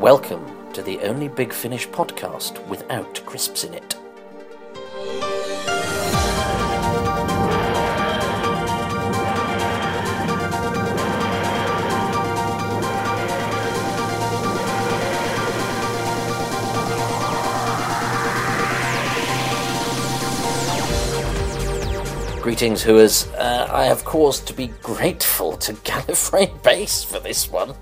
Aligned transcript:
Welcome 0.00 0.72
to 0.72 0.82
the 0.82 0.98
only 1.00 1.28
Big 1.28 1.52
Finish 1.52 1.88
podcast 1.88 2.66
without 2.66 3.24
crisps 3.24 3.62
in 3.62 3.74
it. 3.74 3.94
Greetings, 22.42 22.82
Whoas. 22.82 23.32
Uh, 23.38 23.68
I 23.72 23.84
have 23.84 24.04
cause 24.04 24.40
to 24.40 24.52
be 24.52 24.66
grateful 24.82 25.56
to 25.58 25.72
Gallifrey 25.84 26.62
Base 26.62 27.02
for 27.04 27.20
this 27.20 27.48
one. 27.48 27.74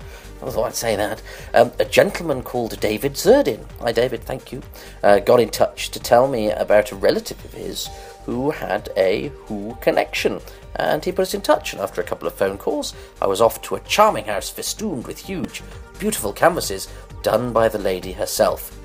I 0.45 0.49
thought 0.49 0.67
I'd 0.67 0.75
say 0.75 0.95
that. 0.97 1.21
Um, 1.53 1.71
a 1.79 1.85
gentleman 1.85 2.43
called 2.43 2.79
David 2.79 3.13
Zerdin, 3.13 3.65
hi 3.79 3.93
David, 3.93 4.23
thank 4.23 4.51
you, 4.51 4.61
uh, 5.01 5.19
got 5.19 5.39
in 5.39 5.49
touch 5.49 5.89
to 5.91 5.99
tell 5.99 6.27
me 6.27 6.51
about 6.51 6.91
a 6.91 6.95
relative 6.95 7.43
of 7.45 7.53
his 7.53 7.87
who 8.25 8.51
had 8.51 8.89
a 8.97 9.29
Who 9.45 9.77
connection. 9.81 10.41
And 10.75 11.03
he 11.03 11.11
put 11.11 11.23
us 11.23 11.33
in 11.33 11.41
touch, 11.41 11.73
and 11.73 11.81
after 11.81 12.01
a 12.01 12.05
couple 12.05 12.27
of 12.27 12.33
phone 12.33 12.57
calls, 12.57 12.93
I 13.21 13.27
was 13.27 13.41
off 13.41 13.61
to 13.63 13.75
a 13.75 13.79
charming 13.81 14.25
house 14.25 14.49
festooned 14.49 15.07
with 15.07 15.19
huge, 15.19 15.61
beautiful 15.99 16.33
canvases 16.33 16.87
done 17.21 17.53
by 17.53 17.69
the 17.69 17.79
lady 17.79 18.11
herself. 18.11 18.77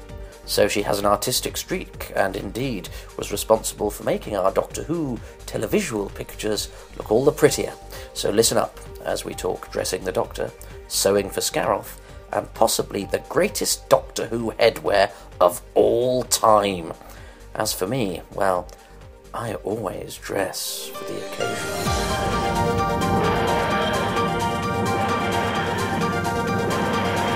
So 0.45 0.67
she 0.67 0.83
has 0.83 0.99
an 0.99 1.07
artistic 1.07 1.57
streak, 1.57 2.13
and 2.17 2.37
indeed 2.37 2.89
was 3.17 3.33
responsible 3.33 3.91
for 3.91 4.05
making 4.05 4.37
our 4.37 4.53
Doctor 4.53 4.83
Who 4.83 5.19
televisual 5.47 6.15
pictures 6.15 6.71
look 6.97 7.11
all 7.11 7.25
the 7.25 7.33
prettier. 7.33 7.73
So 8.15 8.31
listen 8.31 8.59
up 8.59 8.79
as 9.05 9.25
we 9.25 9.35
talk 9.35 9.71
dressing 9.71 10.05
the 10.05 10.13
Doctor, 10.13 10.51
sewing 10.89 11.31
for 11.31 11.41
Scaroth, 11.41 11.99
and 12.33 12.53
possibly 12.55 13.05
the 13.05 13.23
greatest 13.29 13.89
Doctor 13.89 14.27
Who 14.27 14.53
headwear 14.53 15.13
of 15.41 15.63
all 15.75 16.25
time. 16.25 16.93
As 17.55 17.73
for 17.73 17.87
me, 17.87 18.23
well, 18.35 18.69
I 19.33 19.55
always 19.55 20.17
dress 20.17 20.89
for 20.89 21.05
the 21.05 21.27
occasion. 21.27 22.79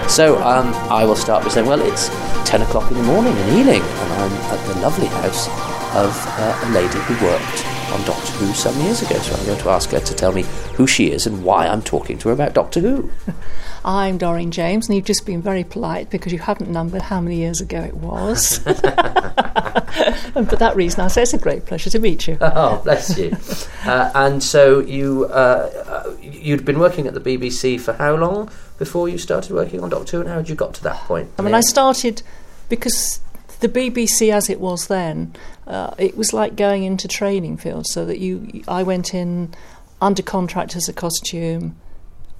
So 0.08 0.36
um, 0.42 0.74
I 0.90 1.04
will 1.06 1.16
start 1.16 1.42
by 1.42 1.48
saying, 1.48 1.66
well, 1.66 1.80
it's 1.80 2.08
10 2.44 2.60
o'clock 2.62 2.90
in 2.90 2.98
the 2.98 3.02
morning 3.04 3.34
in 3.34 3.48
Ealing, 3.60 3.80
and 3.80 4.12
I'm 4.12 4.32
at 4.52 4.66
the 4.66 4.80
lovely 4.80 5.06
house 5.06 5.48
of 5.94 6.12
uh, 6.38 6.60
a 6.64 6.68
lady 6.72 6.98
who 6.98 7.24
worked 7.24 7.71
on 7.92 8.02
Doctor 8.04 8.32
Who 8.32 8.52
some 8.54 8.80
years 8.80 9.02
ago. 9.02 9.18
So 9.18 9.34
I'm 9.36 9.46
going 9.46 9.58
to 9.58 9.68
ask 9.68 9.90
her 9.90 10.00
to 10.00 10.14
tell 10.14 10.32
me 10.32 10.42
who 10.74 10.86
she 10.86 11.10
is 11.10 11.26
and 11.26 11.44
why 11.44 11.66
I'm 11.66 11.82
talking 11.82 12.18
to 12.18 12.28
her 12.28 12.34
about 12.34 12.54
Doctor 12.54 12.80
Who. 12.80 13.10
I'm 13.84 14.16
Doreen 14.16 14.50
James, 14.50 14.88
and 14.88 14.96
you've 14.96 15.04
just 15.04 15.26
been 15.26 15.42
very 15.42 15.64
polite 15.64 16.08
because 16.08 16.32
you 16.32 16.38
haven't 16.38 16.70
numbered 16.70 17.02
how 17.02 17.20
many 17.20 17.36
years 17.36 17.60
ago 17.60 17.80
it 17.80 17.94
was. 17.94 18.64
and 18.66 20.48
for 20.48 20.56
that 20.56 20.72
reason, 20.76 21.00
I 21.00 21.08
say 21.08 21.22
it's 21.22 21.34
a 21.34 21.38
great 21.38 21.66
pleasure 21.66 21.90
to 21.90 21.98
meet 21.98 22.28
you. 22.28 22.38
Oh, 22.40 22.80
bless 22.84 23.18
you. 23.18 23.36
uh, 23.84 24.10
and 24.14 24.42
so 24.42 24.78
you 24.80 25.26
uh, 25.26 25.70
uh, 25.86 26.16
you'd 26.20 26.64
been 26.64 26.78
working 26.78 27.06
at 27.06 27.14
the 27.14 27.20
BBC 27.20 27.80
for 27.80 27.92
how 27.94 28.14
long 28.14 28.50
before 28.78 29.08
you 29.08 29.18
started 29.18 29.52
working 29.52 29.80
on 29.80 29.90
Doctor 29.90 30.16
Who, 30.16 30.20
and 30.22 30.30
how 30.30 30.36
had 30.36 30.48
you 30.48 30.54
got 30.54 30.74
to 30.74 30.82
that 30.84 30.96
point? 30.96 31.30
I 31.38 31.42
mean, 31.42 31.54
I 31.54 31.60
started 31.60 32.22
because 32.68 33.20
the 33.62 33.68
BBC, 33.68 34.32
as 34.32 34.50
it 34.50 34.60
was 34.60 34.88
then, 34.88 35.34
uh, 35.66 35.94
it 35.96 36.16
was 36.16 36.32
like 36.32 36.56
going 36.56 36.82
into 36.82 37.08
training 37.08 37.56
field. 37.56 37.86
So 37.86 38.04
that 38.04 38.18
you, 38.18 38.62
I 38.68 38.82
went 38.82 39.14
in 39.14 39.54
under 40.00 40.22
contract 40.22 40.76
as 40.76 40.88
a 40.88 40.92
costume 40.92 41.76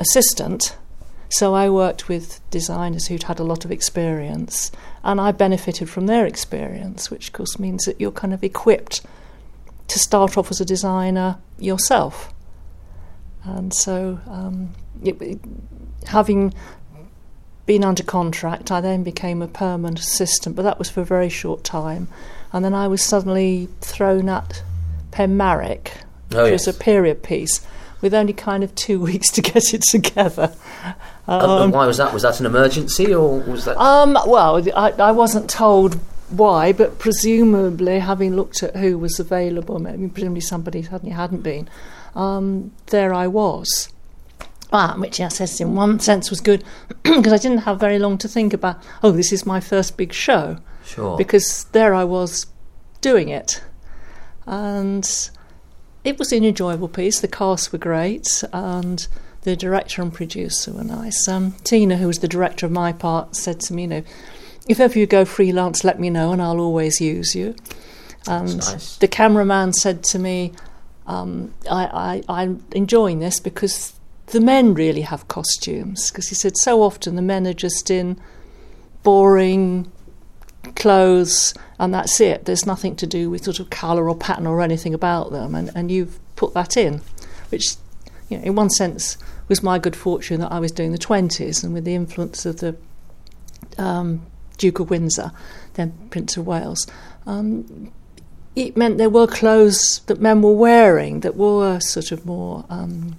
assistant. 0.01 0.77
So 1.31 1.55
I 1.55 1.71
worked 1.71 2.09
with 2.09 2.41
designers 2.51 3.07
who'd 3.07 3.23
had 3.23 3.39
a 3.39 3.45
lot 3.45 3.65
of 3.65 3.71
experience, 3.73 4.71
and 5.03 5.21
I 5.21 5.33
benefited 5.33 5.89
from 5.89 6.07
their 6.07 6.27
experience, 6.27 7.11
which 7.11 7.29
of 7.29 7.33
course 7.33 7.59
means 7.59 7.85
that 7.85 7.99
you're 8.01 8.13
kind 8.13 8.35
of 8.35 8.45
equipped 8.45 9.01
to 9.89 9.99
start 9.99 10.37
off 10.37 10.51
as 10.51 10.61
a 10.61 10.65
designer 10.65 11.39
yourself. 11.59 12.35
And 13.45 13.73
so, 13.73 14.21
um, 14.27 14.75
it, 15.03 15.21
it, 15.23 15.41
having 16.07 16.53
been 17.73 17.85
under 17.85 18.03
contract, 18.03 18.71
I 18.71 18.83
then 18.83 19.03
became 19.03 19.41
a 19.41 19.49
permanent 19.49 19.99
assistant, 19.99 20.55
but 20.55 20.63
that 20.63 20.79
was 20.79 20.91
for 20.91 21.01
a 21.01 21.07
very 21.07 21.31
short 21.31 21.65
time. 21.65 22.07
And 22.53 22.63
then 22.63 22.75
I 22.75 22.87
was 22.87 23.03
suddenly 23.03 23.71
thrown 23.81 24.29
at 24.29 24.63
Penmarric, 25.11 25.93
Oh, 26.35 26.43
which 26.45 26.51
yes. 26.51 26.67
was 26.67 26.77
a 26.77 26.79
period 26.79 27.23
piece, 27.23 27.67
with 28.03 28.13
only 28.13 28.35
kind 28.35 28.63
of 28.63 28.75
two 28.75 29.01
weeks 29.09 29.31
to 29.31 29.41
get 29.41 29.73
it 29.73 29.85
together. 29.91 30.55
Uh, 31.27 31.63
and 31.63 31.73
why 31.73 31.87
was 31.87 31.97
that? 31.97 32.13
Was 32.13 32.25
that 32.25 32.41
an 32.41 32.45
emergency, 32.45 33.15
or 33.15 33.41
was 33.41 33.65
that? 33.65 33.79
Um, 33.79 34.19
well, 34.27 34.63
I, 34.77 34.91
I 34.91 35.13
wasn't 35.13 35.49
told 35.49 35.95
why, 36.29 36.75
but 36.75 36.99
presumably, 36.99 38.01
having 38.01 38.37
looked 38.37 38.63
at 38.63 38.77
who 38.77 38.99
was 38.99 39.19
available, 39.19 39.79
maybe 39.79 40.09
presumably 40.09 40.43
somebody 40.43 40.83
suddenly 40.83 41.15
hadn't 41.15 41.41
been, 41.41 41.71
um, 42.15 42.73
there 42.89 43.15
I 43.15 43.29
was. 43.29 43.89
Ah, 44.73 44.95
which 44.97 45.21
I 45.21 45.29
says 45.29 45.61
in 45.61 45.75
one 45.75 46.01
sense 46.01 46.31
was 46.31 46.41
good 46.41 46.65
because 47.03 47.33
I 47.33 47.37
didn't 47.37 47.59
have 47.59 47.79
very 47.79 47.99
long 47.99 48.17
to 48.19 48.29
think 48.29 48.55
about. 48.55 48.83
Oh, 49.03 49.11
this 49.11 49.33
is 49.33 49.45
my 49.45 49.61
first 49.61 49.99
big 49.99 50.13
show 50.13 50.57
sure. 50.85 51.19
because 51.19 51.65
there 51.73 51.95
I 51.95 52.05
was 52.05 52.47
doing 53.03 53.29
it, 53.29 53.63
and 54.47 55.31
it 56.05 56.19
was 56.19 56.33
an 56.33 56.45
enjoyable 56.45 56.89
piece. 56.89 57.21
The 57.21 57.29
cast 57.29 57.71
were 57.73 57.79
great, 57.79 58.43
and 58.53 59.07
the 59.43 59.57
director 59.57 60.01
and 60.01 60.13
producer 60.13 60.73
were 60.73 60.85
nice. 60.85 61.29
Um, 61.29 61.53
Tina, 61.65 61.97
who 61.97 62.07
was 62.07 62.21
the 62.21 62.29
director 62.29 62.65
of 62.65 62.73
my 62.73 62.93
part, 62.93 63.37
said 63.37 63.61
to 63.61 63.75
me, 63.75 63.83
"You 63.83 63.89
know, 63.89 64.03
if 64.69 64.81
ever 64.81 64.99
you 64.99 65.07
go 65.07 65.25
freelance, 65.27 65.85
let 65.85 66.01
me 66.01 66.09
know, 66.09 66.33
and 66.33 66.41
I'll 66.41 66.61
always 66.61 67.01
use 67.01 67.35
you." 67.35 67.55
And 68.27 68.59
nice. 68.59 68.97
the 68.97 69.09
cameraman 69.09 69.73
said 69.73 70.05
to 70.05 70.19
me, 70.19 70.53
um, 71.07 71.53
I, 71.71 72.23
I, 72.29 72.41
"I'm 72.43 72.65
enjoying 72.73 73.19
this 73.19 73.39
because." 73.39 73.93
The 74.33 74.41
men 74.41 74.73
really 74.73 75.03
have 75.03 75.29
costumes 75.29 76.11
because 76.11 76.29
he 76.29 76.35
said 76.35 76.57
so 76.57 76.83
often 76.83 77.17
the 77.17 77.23
men 77.23 77.47
are 77.47 77.53
just 77.53 77.91
in 77.91 78.19
boring 79.03 79.93
clothes 80.75 81.53
and 81.79 81.93
that's 81.93 82.19
it. 82.19 82.47
There's 82.47 82.65
nothing 82.65 82.97
to 82.97 83.07
do 83.07 83.29
with 83.29 83.45
sort 83.45 83.61
of 83.61 83.69
colour 83.69 84.09
or 84.09 84.17
pattern 84.17 84.47
or 84.47 84.63
anything 84.63 84.95
about 84.95 85.33
them, 85.33 85.55
and, 85.55 85.71
and 85.75 85.91
you've 85.91 86.19
put 86.35 86.55
that 86.55 86.79
in, 86.79 87.03
which, 87.51 87.75
you 88.31 88.39
know, 88.39 88.45
in 88.45 88.55
one 88.55 88.71
sense 88.71 89.19
was 89.49 89.63
my 89.63 89.79
good 89.79 89.95
fortune 89.95 90.41
that 90.41 90.51
I 90.51 90.61
was 90.61 90.73
doing 90.73 90.93
the 90.93 90.99
20s 90.99 91.63
and 91.63 91.75
with 91.75 91.85
the 91.85 91.95
influence 91.95 92.47
of 92.47 92.61
the 92.61 92.75
um, 93.77 94.25
Duke 94.57 94.81
of 94.81 94.89
Windsor, 94.89 95.33
then 95.75 95.93
Prince 96.09 96.39
of 96.39 96.47
Wales. 96.47 96.87
Um, 97.27 97.93
it 98.57 98.79
meant 98.79 98.97
there 98.97 99.11
were 99.11 99.27
clothes 99.27 100.01
that 100.07 100.21
men 100.23 100.41
were 100.41 100.55
wearing 100.55 101.21
that 101.21 101.37
were 101.37 101.81
sort 101.81 102.13
of 102.13 102.25
more 102.25 102.65
um, 102.71 103.17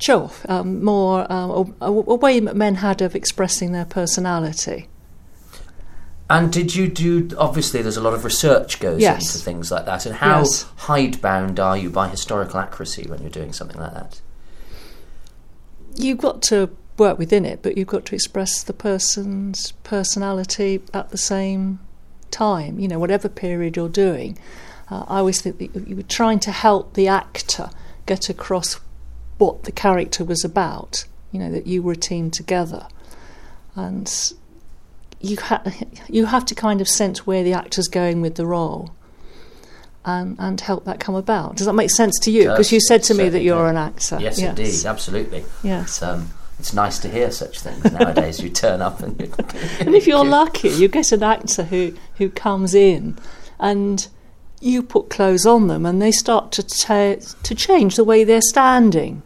show 0.00 0.24
off, 0.24 0.44
um, 0.48 0.82
more 0.82 1.30
um, 1.30 1.74
a, 1.80 1.86
a 1.86 2.14
way 2.14 2.40
that 2.40 2.56
men 2.56 2.76
had 2.76 3.02
of 3.02 3.14
expressing 3.14 3.72
their 3.72 3.84
personality. 3.84 4.88
And 6.28 6.52
did 6.52 6.74
you 6.76 6.88
do? 6.88 7.28
Obviously, 7.36 7.82
there's 7.82 7.96
a 7.96 8.00
lot 8.00 8.14
of 8.14 8.24
research 8.24 8.78
goes 8.78 9.00
Yes. 9.00 9.34
into 9.34 9.44
things 9.44 9.70
like 9.70 9.84
that. 9.86 10.06
And 10.06 10.14
how 10.16 10.38
Yes. 10.38 10.64
hidebound 10.76 11.58
are 11.58 11.76
you 11.76 11.90
by 11.90 12.08
historical 12.08 12.60
accuracy 12.60 13.06
when 13.08 13.20
you're 13.20 13.30
doing 13.30 13.52
something 13.52 13.78
like 13.80 13.94
that? 13.94 14.20
You've 15.96 16.18
got 16.18 16.40
to 16.42 16.70
work 16.96 17.18
within 17.18 17.44
it, 17.44 17.62
but 17.62 17.76
you've 17.76 17.88
got 17.88 18.04
to 18.06 18.14
express 18.14 18.62
the 18.62 18.72
person's 18.72 19.72
personality 19.82 20.80
at 20.94 21.10
the 21.10 21.18
same 21.18 21.80
time. 22.30 22.78
You 22.78 22.86
know, 22.88 22.98
whatever 23.00 23.28
period 23.28 23.76
you're 23.76 23.88
doing. 23.88 24.38
Uh, 24.88 25.04
I 25.08 25.18
always 25.18 25.40
think 25.40 25.58
that 25.58 25.88
you 25.88 25.96
were 25.96 26.02
trying 26.04 26.38
to 26.40 26.52
help 26.52 26.94
the 26.94 27.08
actor 27.08 27.70
get 28.06 28.28
across 28.28 28.78
what 29.40 29.64
the 29.64 29.72
character 29.72 30.24
was 30.24 30.44
about. 30.44 31.04
You 31.32 31.40
know, 31.40 31.50
that 31.52 31.66
you 31.66 31.82
were 31.82 31.92
a 31.92 31.96
team 31.96 32.30
together, 32.30 32.86
and 33.74 34.32
you 35.20 35.36
ha- 35.38 35.62
you 36.08 36.26
have 36.26 36.44
to 36.46 36.54
kind 36.54 36.80
of 36.80 36.88
sense 36.88 37.26
where 37.26 37.42
the 37.42 37.52
actor's 37.52 37.88
going 37.88 38.20
with 38.20 38.36
the 38.36 38.46
role. 38.46 38.94
And, 40.02 40.36
and 40.38 40.58
help 40.58 40.86
that 40.86 40.98
come 40.98 41.14
about. 41.14 41.56
Does 41.56 41.66
that 41.66 41.74
make 41.74 41.90
sense 41.90 42.18
to 42.20 42.30
you? 42.30 42.48
Because 42.48 42.72
you 42.72 42.80
said 42.80 43.02
to 43.02 43.14
me 43.14 43.28
that 43.28 43.42
you're 43.42 43.68
an 43.68 43.76
actor. 43.76 44.16
Yes, 44.18 44.38
indeed, 44.38 44.86
absolutely. 44.86 45.44
Yes. 45.62 45.82
It's, 45.88 46.02
um, 46.02 46.30
it's 46.58 46.72
nice 46.72 46.98
to 47.00 47.08
hear 47.10 47.30
such 47.30 47.60
things 47.60 47.84
nowadays. 47.92 48.40
you 48.40 48.48
turn 48.48 48.80
up 48.80 49.00
and 49.00 49.20
And 49.80 49.94
if 49.94 50.06
you're 50.06 50.24
lucky, 50.24 50.70
you 50.70 50.88
get 50.88 51.12
an 51.12 51.22
actor 51.22 51.64
who, 51.64 51.94
who 52.16 52.30
comes 52.30 52.74
in 52.74 53.18
and 53.58 54.08
you 54.60 54.82
put 54.82 55.10
clothes 55.10 55.44
on 55.44 55.68
them 55.68 55.84
and 55.84 56.00
they 56.00 56.12
start 56.12 56.52
to, 56.52 56.62
ta- 56.62 57.16
to 57.42 57.54
change 57.54 57.96
the 57.96 58.04
way 58.04 58.24
they're 58.24 58.40
standing. 58.40 59.22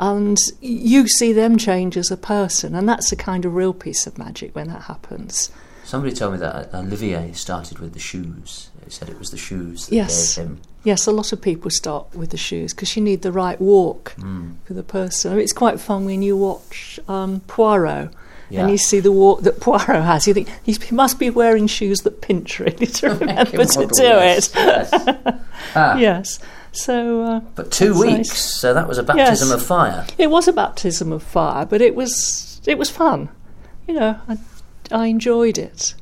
And 0.00 0.38
you 0.62 1.06
see 1.06 1.32
them 1.34 1.58
change 1.58 1.96
as 1.98 2.10
a 2.10 2.16
person, 2.16 2.74
and 2.74 2.88
that's 2.88 3.12
a 3.12 3.16
kind 3.16 3.44
of 3.44 3.54
real 3.54 3.74
piece 3.74 4.06
of 4.06 4.16
magic 4.16 4.54
when 4.56 4.68
that 4.68 4.82
happens. 4.84 5.52
Somebody 5.84 6.14
told 6.14 6.32
me 6.32 6.38
that 6.38 6.72
Olivier 6.74 7.32
started 7.32 7.80
with 7.80 7.92
the 7.92 7.98
shoes. 7.98 8.70
He 8.84 8.90
said 8.90 9.10
it 9.10 9.18
was 9.18 9.30
the 9.30 9.36
shoes 9.36 9.86
that 9.88 9.94
Yes. 9.94 10.36
gave 10.36 10.44
him. 10.46 10.60
Yes, 10.84 11.06
a 11.06 11.12
lot 11.12 11.32
of 11.34 11.42
people 11.42 11.70
start 11.70 12.14
with 12.14 12.30
the 12.30 12.38
shoes 12.38 12.72
because 12.72 12.96
you 12.96 13.02
need 13.02 13.20
the 13.20 13.30
right 13.32 13.60
walk 13.60 14.14
Mm. 14.18 14.54
for 14.64 14.72
the 14.72 14.82
person. 14.82 15.32
I 15.32 15.34
mean, 15.34 15.42
it's 15.44 15.52
quite 15.52 15.78
fun 15.78 16.06
when 16.06 16.22
you 16.22 16.34
watch 16.36 16.98
um, 17.06 17.40
Poirot 17.46 18.10
Yeah. 18.48 18.62
and 18.62 18.70
you 18.70 18.78
see 18.78 19.00
the 19.00 19.12
walk 19.12 19.42
that 19.42 19.60
Poirot 19.60 20.02
has, 20.02 20.26
you 20.26 20.32
think 20.32 20.48
he 20.62 20.78
must 20.92 21.18
be 21.18 21.28
wearing 21.28 21.66
shoes 21.66 22.00
that 22.02 22.22
pinch 22.22 22.58
really 22.58 22.86
to 22.86 23.08
remember 23.20 23.64
to 23.66 23.86
do 23.86 24.02
yes, 24.02 24.48
it. 24.48 24.54
yes. 24.56 24.90
Ah, 25.74 25.96
yes. 25.98 26.38
So, 26.72 27.22
uh, 27.24 27.40
But 27.56 27.70
two 27.72 27.94
That's 27.94 28.04
nice. 28.04 28.16
weeks, 28.18 28.38
so 28.40 28.72
that 28.74 28.86
was 28.88 28.98
a 28.98 29.02
baptism 29.02 29.48
Yes. 29.48 29.60
of 29.60 29.66
fire. 29.66 30.06
It 30.18 30.30
was 30.30 30.46
a 30.48 30.52
baptism 30.52 31.12
of 31.12 31.22
fire, 31.22 31.66
but 31.66 31.80
it 31.80 31.94
was 31.94 32.60
it 32.66 32.78
was 32.78 32.90
fun. 32.90 33.28
You 33.88 33.94
know, 33.94 34.16
I, 34.28 34.38
I 34.92 35.06
enjoyed 35.06 35.58
it. 35.58 35.94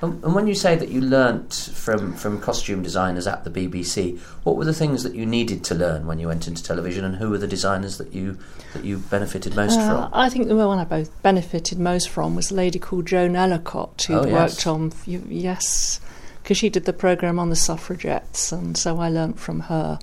And 0.00 0.22
and 0.24 0.34
when 0.34 0.46
you 0.46 0.54
say 0.54 0.76
that 0.76 0.88
you 0.88 1.00
learnt 1.02 1.52
from, 1.74 2.14
from 2.14 2.40
costume 2.40 2.82
designers 2.82 3.26
at 3.26 3.44
the 3.44 3.50
BBC, 3.50 4.18
what 4.44 4.56
were 4.56 4.64
the 4.64 4.72
things 4.74 5.02
that 5.02 5.14
you 5.14 5.26
needed 5.26 5.62
to 5.64 5.74
learn 5.74 6.06
when 6.06 6.18
you 6.18 6.28
went 6.28 6.48
into 6.48 6.62
television, 6.62 7.04
and 7.04 7.16
who 7.16 7.28
were 7.30 7.38
the 7.38 7.46
designers 7.46 7.98
that 7.98 8.14
you 8.14 8.38
that 8.72 8.82
you 8.84 8.98
benefited 8.98 9.54
most 9.54 9.78
Uh, 9.78 9.88
from? 10.06 10.10
I 10.14 10.30
think 10.30 10.48
the 10.48 10.56
one 10.56 10.78
I 10.78 10.84
both 10.84 11.10
benefited 11.22 11.78
most 11.78 12.08
from 12.08 12.34
was 12.34 12.50
a 12.50 12.54
lady 12.54 12.78
called 12.78 13.06
Joan 13.06 13.32
Ellacott, 13.34 14.02
who 14.04 14.14
Oh, 14.14 14.24
yes. 14.26 14.32
worked 14.32 14.66
on 14.66 14.92
yes, 15.06 16.00
because 16.44 16.58
she 16.58 16.68
did 16.68 16.84
the 16.84 16.92
program 16.92 17.38
on 17.38 17.48
the 17.48 17.56
suffragettes, 17.56 18.52
and 18.52 18.76
so 18.76 19.00
I 19.00 19.08
learnt 19.08 19.40
from 19.40 19.60
her. 19.60 19.98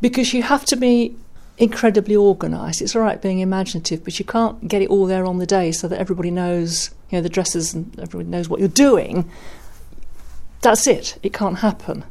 Because 0.00 0.32
you 0.32 0.44
have 0.44 0.64
to 0.66 0.76
be 0.76 1.16
incredibly 1.58 2.14
organised. 2.14 2.80
It's 2.80 2.94
all 2.94 3.02
right 3.02 3.20
being 3.20 3.40
imaginative, 3.40 4.04
but 4.04 4.20
you 4.20 4.24
can't 4.24 4.68
get 4.68 4.82
it 4.82 4.88
all 4.88 5.04
there 5.06 5.26
on 5.26 5.38
the 5.38 5.46
day 5.46 5.72
so 5.72 5.88
that 5.88 5.98
everybody 5.98 6.30
knows, 6.30 6.90
you 7.10 7.18
know, 7.18 7.22
the 7.22 7.28
dresses 7.28 7.74
and 7.74 7.98
everybody 7.98 8.30
knows 8.30 8.48
what 8.48 8.60
you're 8.60 8.68
doing. 8.68 9.28
That's 10.62 10.86
it. 10.86 11.18
It 11.24 11.32
can't 11.32 11.58
happen. 11.58 12.04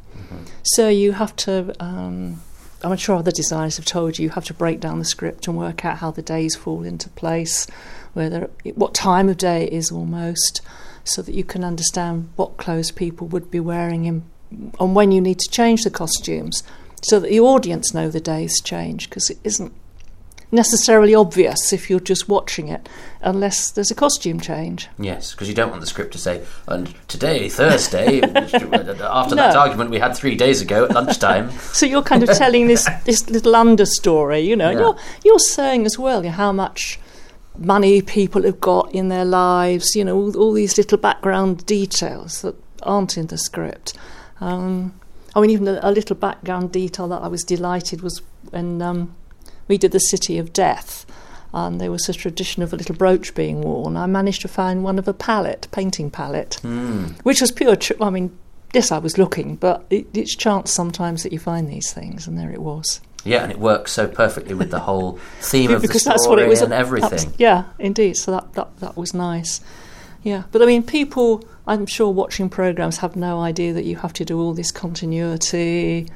So 0.63 0.89
you 0.89 1.13
have 1.13 1.35
to. 1.37 1.73
Um, 1.81 2.41
I'm 2.83 2.97
sure 2.97 3.15
other 3.15 3.31
designers 3.31 3.77
have 3.77 3.85
told 3.85 4.19
you 4.19 4.23
you 4.23 4.29
have 4.31 4.45
to 4.45 4.53
break 4.53 4.81
down 4.81 4.99
the 4.99 5.05
script 5.05 5.47
and 5.47 5.57
work 5.57 5.85
out 5.85 5.99
how 5.99 6.11
the 6.11 6.21
days 6.21 6.55
fall 6.55 6.83
into 6.83 7.09
place, 7.11 7.65
whether 8.13 8.49
what 8.75 8.93
time 8.93 9.29
of 9.29 9.37
day 9.37 9.63
it 9.63 9.73
is 9.73 9.89
almost, 9.89 10.61
so 11.05 11.21
that 11.21 11.33
you 11.33 11.43
can 11.43 11.63
understand 11.63 12.29
what 12.35 12.57
clothes 12.57 12.91
people 12.91 13.27
would 13.27 13.49
be 13.49 13.59
wearing 13.59 14.05
in, 14.05 14.23
and 14.79 14.95
when 14.95 15.11
you 15.11 15.21
need 15.21 15.39
to 15.39 15.49
change 15.49 15.83
the 15.83 15.89
costumes, 15.89 16.63
so 17.01 17.19
that 17.19 17.29
the 17.29 17.39
audience 17.39 17.93
know 17.93 18.09
the 18.09 18.19
days 18.19 18.59
change 18.61 19.09
because 19.09 19.29
it 19.29 19.37
isn't 19.43 19.71
necessarily 20.51 21.13
obvious 21.13 21.73
if 21.73 21.89
you're 21.89 21.99
just 21.99 22.29
watching 22.29 22.67
it 22.67 22.87
unless 23.21 23.71
there's 23.71 23.91
a 23.91 23.95
costume 23.95 24.39
change. 24.39 24.87
Yes, 24.97 25.31
because 25.31 25.49
you 25.49 25.55
don't 25.55 25.69
want 25.69 25.81
the 25.81 25.87
script 25.87 26.13
to 26.13 26.17
say, 26.17 26.43
and 26.67 26.93
today, 27.07 27.49
Thursday, 27.49 28.21
which- 28.21 28.53
uh, 28.53 28.67
uh, 28.67 29.09
after 29.11 29.35
that 29.35 29.55
argument 29.55 29.89
we 29.89 29.99
had 29.99 30.15
three 30.15 30.35
days 30.35 30.61
ago 30.61 30.85
at 30.85 30.91
lunchtime. 30.91 31.51
So 31.75 31.85
you're 31.85 32.03
kind 32.03 32.23
of 32.23 32.29
telling 32.37 32.67
this 32.67 32.87
this 33.05 33.29
little 33.29 33.53
understory, 33.53 34.45
you 34.45 34.55
know. 34.55 34.69
Yeah. 34.71 34.79
You're 34.79 34.95
you're 35.23 35.39
saying 35.39 35.85
as 35.85 35.99
well 35.99 36.23
you 36.23 36.29
know, 36.29 36.35
how 36.35 36.51
much 36.51 36.99
money 37.57 38.01
people 38.01 38.43
have 38.43 38.59
got 38.59 38.93
in 38.93 39.09
their 39.09 39.25
lives, 39.25 39.95
you 39.95 40.03
know, 40.03 40.15
all, 40.15 40.37
all 40.37 40.53
these 40.53 40.77
little 40.77 40.97
background 40.97 41.65
details 41.65 42.41
that 42.41 42.55
aren't 42.83 43.17
in 43.17 43.27
the 43.27 43.37
script. 43.37 43.93
Um, 44.41 44.93
I 45.35 45.41
mean, 45.41 45.49
even 45.49 45.67
a, 45.67 45.79
a 45.81 45.91
little 45.91 46.15
background 46.15 46.71
detail 46.71 47.07
that 47.09 47.21
I 47.21 47.27
was 47.27 47.43
delighted 47.43 48.01
was 48.01 48.21
when 48.51 48.81
um, 48.81 49.15
we 49.67 49.77
did 49.77 49.91
the 49.91 49.99
City 49.99 50.37
of 50.37 50.53
Death. 50.53 51.05
And 51.53 51.79
there 51.79 51.91
was 51.91 52.09
a 52.09 52.13
tradition 52.13 52.63
of 52.63 52.73
a 52.73 52.75
little 52.75 52.95
brooch 52.95 53.33
being 53.33 53.61
worn. 53.61 53.95
I 53.95 54.07
managed 54.07 54.41
to 54.41 54.49
find 54.49 54.83
one 54.83 54.99
of 54.99 55.07
a 55.07 55.13
palette, 55.13 55.69
painting 55.71 56.11
palette, 56.11 56.55
which 57.23 57.39
was 57.39 57.49
pure. 57.51 57.77
Tr- 57.77 57.93
I 58.01 58.09
mean, 58.09 58.37
yes, 58.73 58.91
I 58.91 58.97
was 58.97 59.17
looking, 59.17 59.55
but 59.55 59.85
it, 59.89 60.05
it's 60.13 60.35
chance 60.35 60.69
sometimes 60.71 61.23
that 61.23 61.31
you 61.31 61.39
find 61.39 61.69
these 61.69 61.93
things, 61.93 62.27
and 62.27 62.37
there 62.37 62.51
it 62.51 62.61
was. 62.61 62.99
Yeah, 63.25 63.43
and 63.43 63.51
it 63.51 63.59
works 63.59 63.91
so 63.91 64.07
perfectly 64.07 64.53
with 64.53 64.71
the 64.71 64.79
whole 64.79 65.13
theme 65.41 65.71
of 65.71 65.81
the 65.81 65.87
story 65.99 66.13
that's 66.13 66.27
what 66.27 66.39
it 66.39 66.47
was. 66.47 66.61
and 66.61 66.71
everything. 66.73 67.33
yeah, 67.37 67.65
indeed. 67.79 68.15
So 68.17 68.31
that, 68.31 68.53
that 68.53 68.77
that 68.79 68.95
was 68.97 69.13
nice. 69.13 69.61
Yeah, 70.23 70.43
but 70.51 70.61
I 70.61 70.65
mean, 70.65 70.81
people, 70.83 71.43
I'm 71.67 71.85
sure, 71.85 72.11
watching 72.11 72.49
programs 72.49 72.97
have 72.97 73.15
no 73.15 73.39
idea 73.41 73.73
that 73.73 73.83
you 73.85 73.95
have 73.97 74.13
to 74.13 74.25
do 74.25 74.39
all 74.39 74.53
this 74.53 74.71
continuity. 74.71 76.07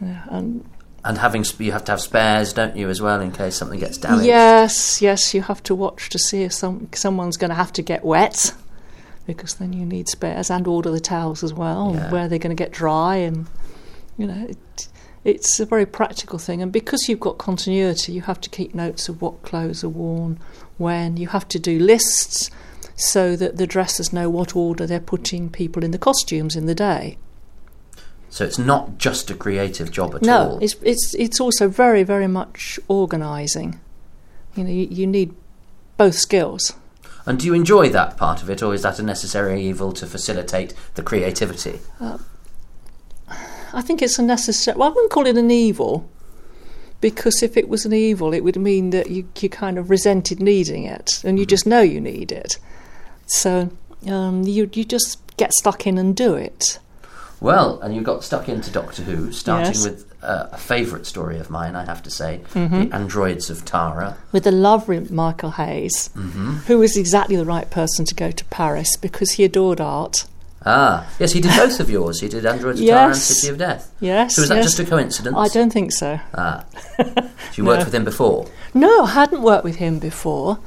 Yeah, 0.00 0.22
and 0.30 0.64
And 1.04 1.18
having 1.18 1.44
sp- 1.44 1.60
you 1.60 1.72
have 1.72 1.84
to 1.84 1.92
have 1.92 2.00
spares, 2.00 2.52
don't 2.54 2.74
you, 2.76 2.88
as 2.88 3.00
well, 3.02 3.20
in 3.20 3.32
case 3.32 3.54
something 3.56 3.78
gets 3.80 3.98
damaged. 3.98 4.24
yes, 4.26 5.02
yes, 5.02 5.34
you 5.34 5.42
have 5.42 5.62
to 5.64 5.74
watch 5.74 6.08
to 6.10 6.18
see 6.18 6.42
if 6.44 6.52
some 6.54 6.88
someone's 6.94 7.36
going 7.36 7.50
to 7.50 7.54
have 7.54 7.72
to 7.74 7.82
get 7.82 8.02
wet, 8.04 8.54
because 9.26 9.54
then 9.54 9.72
you 9.74 9.84
need 9.84 10.08
spares 10.08 10.50
and 10.50 10.66
order 10.66 10.90
the 10.90 11.00
towels 11.00 11.42
as 11.44 11.52
well. 11.52 11.92
Yeah. 11.94 12.10
Where 12.10 12.28
they're 12.28 12.38
going 12.38 12.56
to 12.56 12.62
get 12.62 12.72
dry, 12.72 13.16
and 13.16 13.46
you 14.16 14.26
know, 14.26 14.46
it, 14.48 14.88
it's 15.24 15.58
a 15.58 15.66
very 15.66 15.86
practical 15.86 16.38
thing. 16.38 16.60
And 16.62 16.70
because 16.70 17.08
you've 17.08 17.20
got 17.20 17.38
continuity, 17.38 18.12
you 18.12 18.22
have 18.22 18.40
to 18.42 18.50
keep 18.50 18.74
notes 18.74 19.08
of 19.08 19.22
what 19.22 19.42
clothes 19.42 19.82
are 19.82 19.88
worn 19.88 20.38
when. 20.76 21.16
You 21.16 21.28
have 21.28 21.48
to 21.48 21.58
do 21.58 21.78
lists 21.78 22.50
so 22.94 23.34
that 23.36 23.56
the 23.56 23.66
dressers 23.66 24.12
know 24.12 24.28
what 24.30 24.54
order 24.54 24.86
they're 24.86 25.00
putting 25.00 25.50
people 25.50 25.82
in 25.82 25.90
the 25.90 25.98
costumes 25.98 26.54
in 26.54 26.66
the 26.66 26.74
day. 26.74 27.18
So 28.28 28.44
it's 28.44 28.58
not 28.58 28.98
just 28.98 29.30
a 29.30 29.34
creative 29.34 29.90
job 29.90 30.14
at 30.14 30.22
No, 30.22 30.50
all. 30.50 30.58
it's 30.60 30.74
it's 30.82 31.14
it's 31.14 31.40
also 31.40 31.68
very 31.68 32.02
very 32.02 32.26
much 32.26 32.80
organising. 32.88 33.78
You 34.56 34.64
know, 34.64 34.70
you, 34.70 34.88
you 34.90 35.06
need 35.06 35.34
both 35.96 36.16
skills. 36.16 36.72
And 37.26 37.38
do 37.38 37.46
you 37.46 37.54
enjoy 37.54 37.88
that 37.90 38.16
part 38.16 38.42
of 38.42 38.50
it, 38.50 38.62
or 38.62 38.74
is 38.74 38.82
that 38.82 38.98
a 38.98 39.02
necessary 39.02 39.62
evil 39.62 39.92
to 39.92 40.06
facilitate 40.06 40.74
the 40.94 41.02
creativity? 41.02 41.80
Uh, 42.00 42.18
I 43.74 43.82
think 43.82 44.00
it's 44.02 44.18
a 44.18 44.22
necessary. 44.22 44.76
Well, 44.78 44.88
I 44.88 44.92
wouldn't 44.92 45.10
call 45.12 45.26
it 45.26 45.36
an 45.36 45.50
evil, 45.50 46.08
because 47.00 47.42
if 47.42 47.56
it 47.56 47.68
was 47.68 47.84
an 47.84 47.92
evil, 47.92 48.32
it 48.32 48.40
would 48.44 48.56
mean 48.56 48.90
that 48.90 49.10
you 49.10 49.28
you 49.40 49.48
kind 49.48 49.78
of 49.78 49.90
resented 49.90 50.40
needing 50.40 50.84
it, 50.84 51.22
and 51.24 51.38
you 51.38 51.46
just 51.46 51.66
know 51.66 51.80
you 51.80 52.00
need 52.00 52.32
it. 52.32 52.58
So 53.26 53.70
um, 54.08 54.42
you 54.44 54.70
you 54.72 54.84
just 54.84 55.18
get 55.36 55.52
stuck 55.52 55.86
in 55.86 55.98
and 55.98 56.14
do 56.16 56.34
it. 56.34 56.78
Well, 57.40 57.80
and 57.82 57.94
you 57.94 58.00
got 58.00 58.24
stuck 58.24 58.48
into 58.48 58.70
Doctor 58.70 59.02
Who, 59.02 59.30
starting 59.32 59.74
Yes. 59.74 59.84
with 59.84 60.06
uh, 60.22 60.46
a 60.52 60.56
favourite 60.56 61.04
story 61.04 61.38
of 61.38 61.50
mine, 61.50 61.76
I 61.76 61.84
have 61.84 62.02
to 62.04 62.10
say, 62.10 62.40
Mm-hmm. 62.54 62.84
the 62.88 62.94
androids 62.94 63.50
of 63.50 63.64
Tara. 63.66 64.16
with 64.32 64.44
the 64.44 64.52
lovely 64.52 65.00
Michael 65.00 65.50
Hayes, 65.50 66.08
who 66.66 66.78
was 66.78 66.96
exactly 66.96 67.36
the 67.36 67.44
right 67.44 67.68
person 67.70 68.06
to 68.06 68.14
go 68.14 68.30
to 68.30 68.44
Paris 68.46 68.96
because 68.96 69.32
he 69.32 69.44
adored 69.44 69.80
art. 69.80 70.24
Ah, 70.66 71.06
yes, 71.18 71.32
he 71.32 71.40
did 71.40 71.50
both 71.56 71.78
of 71.80 71.90
yours. 71.90 72.20
He 72.20 72.28
did 72.28 72.46
Androids 72.46 72.80
of 72.80 72.86
Tara 72.86 73.06
and 73.08 73.16
City 73.16 73.52
of 73.52 73.58
Death. 73.58 73.94
Yes. 74.00 74.36
So 74.36 74.42
was 74.42 74.48
that 74.48 74.56
yes. 74.56 74.64
just 74.64 74.78
a 74.78 74.84
coincidence? 74.84 75.36
I 75.36 75.48
don't 75.48 75.70
think 75.72 75.92
so. 75.92 76.18
Ah, 76.34 76.64
so 76.96 77.04
you 77.54 77.64
worked 77.64 77.80
No. 77.80 77.84
with 77.84 77.94
him 77.94 78.04
before. 78.04 78.46
No, 78.72 79.04
I 79.04 79.10
hadn't 79.10 79.42
worked 79.42 79.64
with 79.64 79.76
him 79.76 79.98
before, 79.98 80.58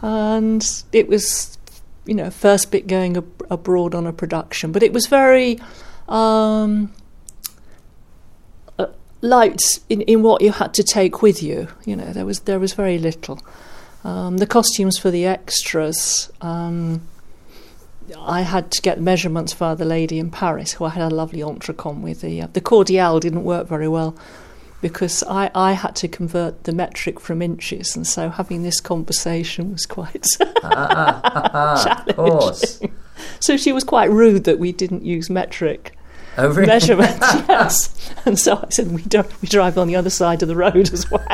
and 0.00 0.66
it 0.92 1.06
was, 1.08 1.58
you 2.06 2.14
know, 2.14 2.30
first 2.30 2.70
bit 2.70 2.86
going 2.86 3.16
ab- 3.18 3.46
abroad 3.50 3.94
on 3.94 4.06
a 4.06 4.12
production, 4.12 4.72
but 4.72 4.82
it 4.82 4.92
was 4.92 5.06
very 5.06 5.60
um, 6.08 6.90
uh, 8.78 8.86
light 9.20 9.60
in, 9.90 10.00
in 10.02 10.22
what 10.22 10.40
you 10.40 10.52
had 10.52 10.72
to 10.74 10.82
take 10.82 11.20
with 11.20 11.42
you. 11.42 11.68
You 11.84 11.96
know, 11.96 12.12
there 12.12 12.24
was 12.24 12.40
there 12.40 12.58
was 12.58 12.72
very 12.72 12.98
little. 12.98 13.38
Um, 14.04 14.38
the 14.38 14.46
costumes 14.46 14.98
for 14.98 15.10
the 15.10 15.26
extras. 15.26 16.32
Um, 16.40 17.02
I 18.18 18.42
had 18.42 18.70
to 18.72 18.82
get 18.82 19.00
measurements 19.00 19.52
via 19.52 19.76
the 19.76 19.84
lady 19.84 20.18
in 20.18 20.30
Paris, 20.30 20.72
who 20.72 20.84
I 20.84 20.90
had 20.90 21.10
a 21.10 21.14
lovely 21.14 21.40
entrecom 21.40 22.00
with. 22.00 22.20
The 22.20 22.42
uh, 22.42 22.48
the 22.52 22.60
cordial 22.60 23.20
didn't 23.20 23.44
work 23.44 23.68
very 23.68 23.88
well 23.88 24.16
because 24.80 25.22
I, 25.28 25.50
I 25.54 25.72
had 25.72 25.94
to 25.96 26.08
convert 26.08 26.64
the 26.64 26.72
metric 26.72 27.20
from 27.20 27.40
inches, 27.40 27.96
and 27.96 28.06
so 28.06 28.28
having 28.28 28.62
this 28.62 28.80
conversation 28.80 29.72
was 29.72 29.86
quite. 29.86 30.26
Ah, 30.64 32.04
of 32.06 32.16
course. 32.16 32.80
so 33.40 33.56
she 33.56 33.72
was 33.72 33.84
quite 33.84 34.10
rude 34.10 34.44
that 34.44 34.58
we 34.58 34.72
didn't 34.72 35.04
use 35.04 35.28
metric 35.28 35.96
Oh, 36.38 36.48
really? 36.54 36.66
measurements. 36.66 37.18
yes, 37.20 38.14
and 38.24 38.38
so 38.38 38.56
I 38.56 38.68
said 38.70 38.92
we 38.92 39.02
don't 39.02 39.42
we 39.42 39.48
drive 39.48 39.78
on 39.78 39.88
the 39.88 39.96
other 39.96 40.10
side 40.10 40.42
of 40.42 40.48
the 40.48 40.56
road 40.56 40.92
as 40.92 41.10
well. 41.10 41.24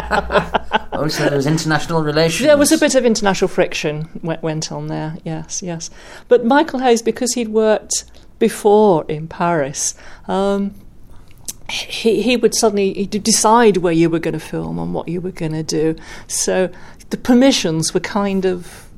Oh, 0.93 1.07
so 1.09 1.25
there 1.25 1.37
was 1.37 1.47
international 1.47 2.03
relations. 2.03 2.47
There 2.47 2.57
was 2.57 2.73
a 2.73 2.79
bit 2.79 2.95
of 2.95 3.05
international 3.05 3.49
friction 3.49 4.09
went, 4.23 4.43
went 4.43 4.73
on 4.73 4.89
there. 4.89 5.17
Yes, 5.25 5.63
yes. 5.63 5.91
But 6.27 6.45
Michael 6.45 6.81
Hayes, 6.81 7.03
because 7.03 7.35
he'd 7.35 7.49
worked 7.49 8.05
before 8.39 9.05
in 9.09 9.29
Paris, 9.29 9.95
um, 10.27 10.75
he 11.71 12.23
he 12.23 12.37
would 12.37 12.55
suddenly 12.55 12.95
he'd 12.95 13.23
decide 13.23 13.79
where 13.79 13.93
you 13.93 14.11
were 14.11 14.19
going 14.19 14.33
to 14.35 14.41
film 14.41 14.79
and 14.79 14.95
what 14.95 15.09
you 15.09 15.21
were 15.21 15.31
going 15.31 15.53
to 15.53 15.63
do. 15.63 15.95
So 16.27 16.71
the 17.11 17.17
permissions 17.17 17.95
were 17.95 18.01
kind 18.01 18.45
of 18.45 18.89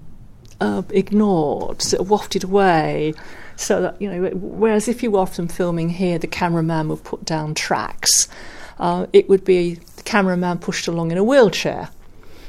uh, 0.60 0.82
ignored, 0.90 1.82
sort 1.82 2.00
of 2.00 2.10
wafted 2.10 2.44
away. 2.44 3.14
So 3.60 3.82
that 3.82 4.00
you 4.00 4.10
know, 4.10 4.30
whereas 4.30 4.88
if 4.88 5.02
you 5.02 5.10
were 5.10 5.18
often 5.18 5.46
filming 5.46 5.90
here, 5.90 6.18
the 6.18 6.26
cameraman 6.26 6.88
would 6.88 7.04
put 7.04 7.26
down 7.26 7.54
tracks. 7.54 8.26
Uh, 8.78 9.06
it 9.12 9.28
would 9.28 9.44
be 9.44 9.74
the 9.96 10.02
cameraman 10.02 10.58
pushed 10.58 10.88
along 10.88 11.10
in 11.10 11.18
a 11.18 11.24
wheelchair 11.24 11.90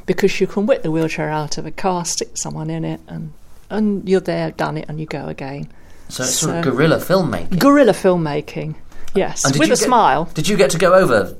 because 0.05 0.39
you 0.39 0.47
can 0.47 0.65
whip 0.65 0.83
the 0.83 0.91
wheelchair 0.91 1.29
out 1.29 1.57
of 1.57 1.65
a 1.65 1.71
car, 1.71 2.05
stick 2.05 2.37
someone 2.37 2.69
in 2.69 2.85
it, 2.85 3.01
and 3.07 3.33
and 3.69 4.07
you're 4.07 4.21
there, 4.21 4.51
done 4.51 4.77
it, 4.77 4.85
and 4.87 4.99
you 5.01 5.05
go 5.05 5.27
again. 5.27 5.67
So 6.07 6.23
it's 6.23 6.35
sort 6.35 6.55
of 6.55 6.63
guerrilla 6.63 6.97
filmmaking. 6.97 7.59
Guerrilla 7.59 7.93
filmmaking, 7.93 8.75
yes, 9.13 9.43
And 9.43 9.53
with 9.57 9.67
a 9.67 9.71
get- 9.71 9.77
smile. 9.79 10.29
Did 10.33 10.47
you 10.47 10.55
get 10.55 10.69
to 10.71 10.77
go 10.77 10.93
over 10.93 11.35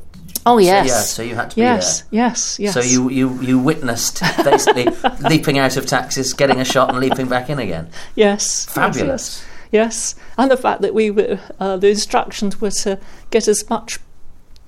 Oh 0.45 0.57
yes, 0.57 0.87
yeah, 0.87 1.01
so 1.01 1.21
you 1.21 1.35
had 1.35 1.51
to 1.51 1.55
be 1.55 1.61
yes, 1.61 2.03
yes, 2.09 2.57
yes. 2.59 2.73
So 2.73 2.79
you, 2.81 3.09
you, 3.09 3.39
you 3.41 3.59
witnessed 3.59 4.21
basically 4.43 4.87
leaping 5.29 5.59
out 5.59 5.77
of 5.77 5.85
taxis, 5.85 6.33
getting 6.33 6.59
a 6.59 6.65
shot, 6.65 6.89
and 6.89 6.99
leaping 6.99 7.27
back 7.27 7.49
in 7.49 7.59
again. 7.59 7.89
yes, 8.15 8.65
Fabulous. 8.65 9.05
Yes, 9.07 9.45
yes. 9.45 9.50
And 9.73 10.51
the 10.51 10.57
fact 10.57 10.81
that 10.81 10.93
we 10.93 11.09
were 11.11 11.39
uh, 11.59 11.77
the 11.77 11.89
instructions 11.89 12.59
were 12.61 12.71
to 12.83 12.99
get 13.29 13.47
as 13.47 13.69
much 13.69 13.99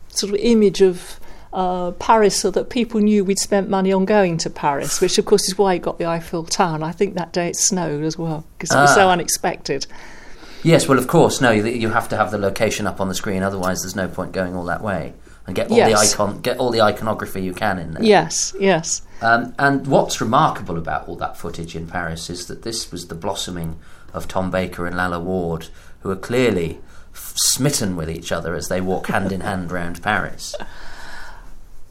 sort 0.09 0.31
of 0.33 0.39
image 0.39 0.81
of. 0.81 1.19
Uh, 1.55 1.91
Paris, 1.91 2.39
so 2.39 2.49
that 2.49 2.71
people 2.71 2.99
knew 2.99 3.23
we'd 3.23 3.37
spent 3.37 3.69
money 3.69 3.93
on 3.93 4.05
going 4.05 4.39
to 4.39 4.49
Paris, 4.49 4.99
which 4.99 5.19
of 5.19 5.25
course 5.25 5.47
is 5.47 5.55
why 5.55 5.75
it 5.75 5.83
got 5.83 5.99
the 5.99 6.05
Eiffel 6.07 6.43
Tower. 6.45 6.73
And 6.73 6.83
I 6.83 6.91
think 6.91 7.13
that 7.13 7.31
day 7.31 7.49
it 7.49 7.55
snowed 7.55 8.03
as 8.03 8.17
well 8.17 8.43
because 8.57 8.71
it 8.71 8.79
was 8.79 8.95
so 8.95 9.07
Ah. 9.07 9.11
unexpected. 9.11 9.85
Yes, 10.63 10.87
well, 10.87 10.97
of 10.97 11.05
course, 11.05 11.41
no. 11.41 11.51
You 11.51 11.63
you 11.67 11.89
have 11.91 12.09
to 12.09 12.17
have 12.17 12.31
the 12.31 12.39
location 12.39 12.87
up 12.87 12.99
on 12.99 13.07
the 13.07 13.13
screen, 13.13 13.43
otherwise, 13.43 13.83
there's 13.83 13.95
no 13.95 14.07
point 14.07 14.31
going 14.31 14.55
all 14.55 14.63
that 14.63 14.81
way 14.81 15.13
and 15.45 15.55
get 15.55 15.69
all 15.69 15.75
the 15.75 15.93
icon, 15.93 16.41
get 16.41 16.57
all 16.57 16.71
the 16.71 16.81
iconography 16.81 17.43
you 17.43 17.53
can 17.53 17.77
in 17.77 17.93
there. 17.93 18.03
Yes, 18.03 18.55
yes. 18.59 19.03
Um, 19.21 19.53
and 19.59 19.85
what's 19.85 20.19
remarkable 20.19 20.79
about 20.79 21.07
all 21.07 21.17
that 21.17 21.37
footage 21.37 21.75
in 21.75 21.85
Paris 21.85 22.31
is 22.31 22.47
that 22.47 22.63
this 22.63 22.91
was 22.91 23.09
the 23.09 23.15
blossoming 23.15 23.77
of 24.13 24.27
Tom 24.27 24.51
Baker 24.51 24.85
and 24.85 24.95
Lalla 24.97 25.19
Ward, 25.19 25.67
who 26.01 26.09
are 26.11 26.15
clearly 26.15 26.79
f- 27.13 27.33
smitten 27.37 27.95
with 27.95 28.09
each 28.09 28.31
other 28.31 28.55
as 28.55 28.67
they 28.67 28.81
walk 28.81 29.07
hand 29.07 29.31
in 29.31 29.41
hand 29.41 29.71
round 29.71 30.01
Paris. 30.03 30.55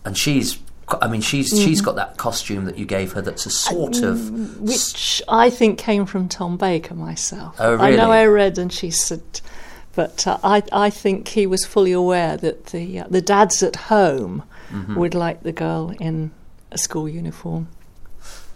And 0.04 0.16
she's, 0.18 0.58
I 1.00 1.08
mean, 1.08 1.20
she's 1.20 1.48
she's 1.48 1.78
Mm-hmm. 1.78 1.84
got 1.84 1.96
that 1.96 2.16
costume 2.16 2.64
that 2.64 2.76
you 2.78 2.84
gave 2.84 3.12
her. 3.12 3.22
That's 3.22 3.46
a 3.46 3.50
sort 3.50 4.02
of 4.02 4.60
which 4.60 5.22
I 5.28 5.48
think 5.50 5.78
came 5.78 6.06
from 6.06 6.28
Tom 6.28 6.56
Baker 6.56 6.94
myself. 6.94 7.56
Oh, 7.58 7.74
really? 7.74 7.94
I 7.94 7.96
know? 7.96 8.10
I 8.10 8.26
read, 8.26 8.58
and 8.58 8.72
she 8.72 8.90
said, 8.90 9.22
but 9.94 10.26
uh, 10.26 10.38
I 10.42 10.62
I 10.72 10.90
think 10.90 11.28
he 11.28 11.46
was 11.46 11.64
fully 11.64 11.92
aware 11.92 12.36
that 12.36 12.66
the 12.66 13.00
uh, 13.00 13.04
the 13.08 13.22
dads 13.22 13.62
at 13.62 13.76
home 13.76 14.42
Mm-hmm. 14.72 14.94
would 14.94 15.14
like 15.14 15.42
the 15.42 15.52
girl 15.52 15.92
in 16.00 16.30
a 16.70 16.78
school 16.78 17.06
uniform. 17.06 17.68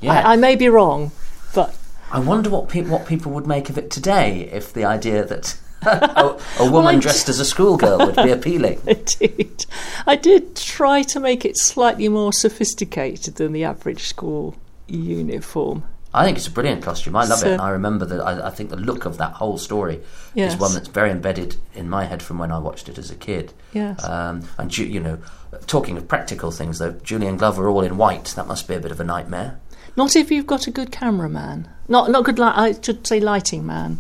yeah. 0.01 0.13
I, 0.27 0.33
I 0.33 0.37
may 0.37 0.57
be 0.57 0.71
wrong, 0.71 1.13
but 1.55 1.77
I 2.13 2.19
wonder 2.21 2.49
what 2.51 2.69
pe- 2.69 2.83
what 2.83 3.07
people 3.07 3.33
would 3.33 3.47
make 3.47 3.69
of 3.69 3.77
it 3.79 3.91
today 3.91 4.49
if 4.53 4.73
the 4.73 4.85
idea 4.85 5.25
that 5.25 5.59
a, 5.83 6.39
a 6.61 6.71
woman 6.71 6.97
I- 6.97 7.01
dressed 7.01 7.29
as 7.29 7.41
a 7.41 7.45
schoolgirl 7.45 7.99
would 7.99 8.17
be 8.17 8.31
appealing. 8.39 8.81
Indeed. 8.87 9.67
I 10.07 10.17
did 10.17 10.57
try 10.57 11.03
to 11.03 11.21
make 11.21 11.45
it 11.45 11.57
slightly 11.59 12.09
more 12.09 12.33
sophisticated 12.33 13.35
than 13.37 13.53
the 13.53 13.65
average 13.65 14.05
school 14.05 14.55
uniform. 14.89 15.85
I 16.15 16.25
think 16.25 16.39
it's 16.39 16.47
a 16.47 16.51
brilliant 16.51 16.83
costume. 16.83 17.15
I 17.15 17.25
love 17.27 17.41
So- 17.41 17.49
it, 17.49 17.53
and 17.55 17.61
I 17.61 17.71
remember 17.71 18.07
that. 18.07 18.21
I, 18.23 18.47
I 18.47 18.51
think 18.51 18.71
the 18.71 18.77
look 18.77 19.05
of 19.05 19.19
that 19.19 19.33
whole 19.35 19.59
story 19.59 20.01
Yes. 20.35 20.55
is 20.55 20.59
one 20.61 20.73
that's 20.73 20.89
very 20.89 21.11
embedded 21.11 21.57
in 21.75 21.91
my 21.91 22.05
head 22.05 22.23
from 22.23 22.39
when 22.39 22.51
I 22.51 22.59
watched 22.59 22.89
it 22.89 22.97
as 22.97 23.11
a 23.11 23.15
kid. 23.17 23.53
Yes. 23.75 24.03
Um, 24.03 24.49
and 24.57 24.77
you 24.79 25.01
know, 25.01 25.19
talking 25.67 25.99
of 25.99 26.09
practical 26.09 26.51
things, 26.51 26.79
though, 26.79 26.93
Julian 26.93 27.37
Glover 27.37 27.69
all 27.69 27.83
in 27.83 27.99
white. 27.99 28.27
That 28.37 28.47
must 28.47 28.67
be 28.67 28.75
a 28.75 28.81
bit 28.81 28.93
of 28.93 29.01
a 29.01 29.05
nightmare. 29.05 29.61
Not 29.97 30.15
if 30.15 30.31
you've 30.31 30.47
got 30.47 30.67
a 30.67 30.71
good 30.71 30.93
cameraman. 30.93 31.69
Not 31.89 32.11
not 32.11 32.25
good. 32.25 32.39
Li- 32.39 32.45
I 32.45 32.75
should 32.81 33.07
say 33.07 33.21
lighting 33.21 33.65
man, 33.65 33.99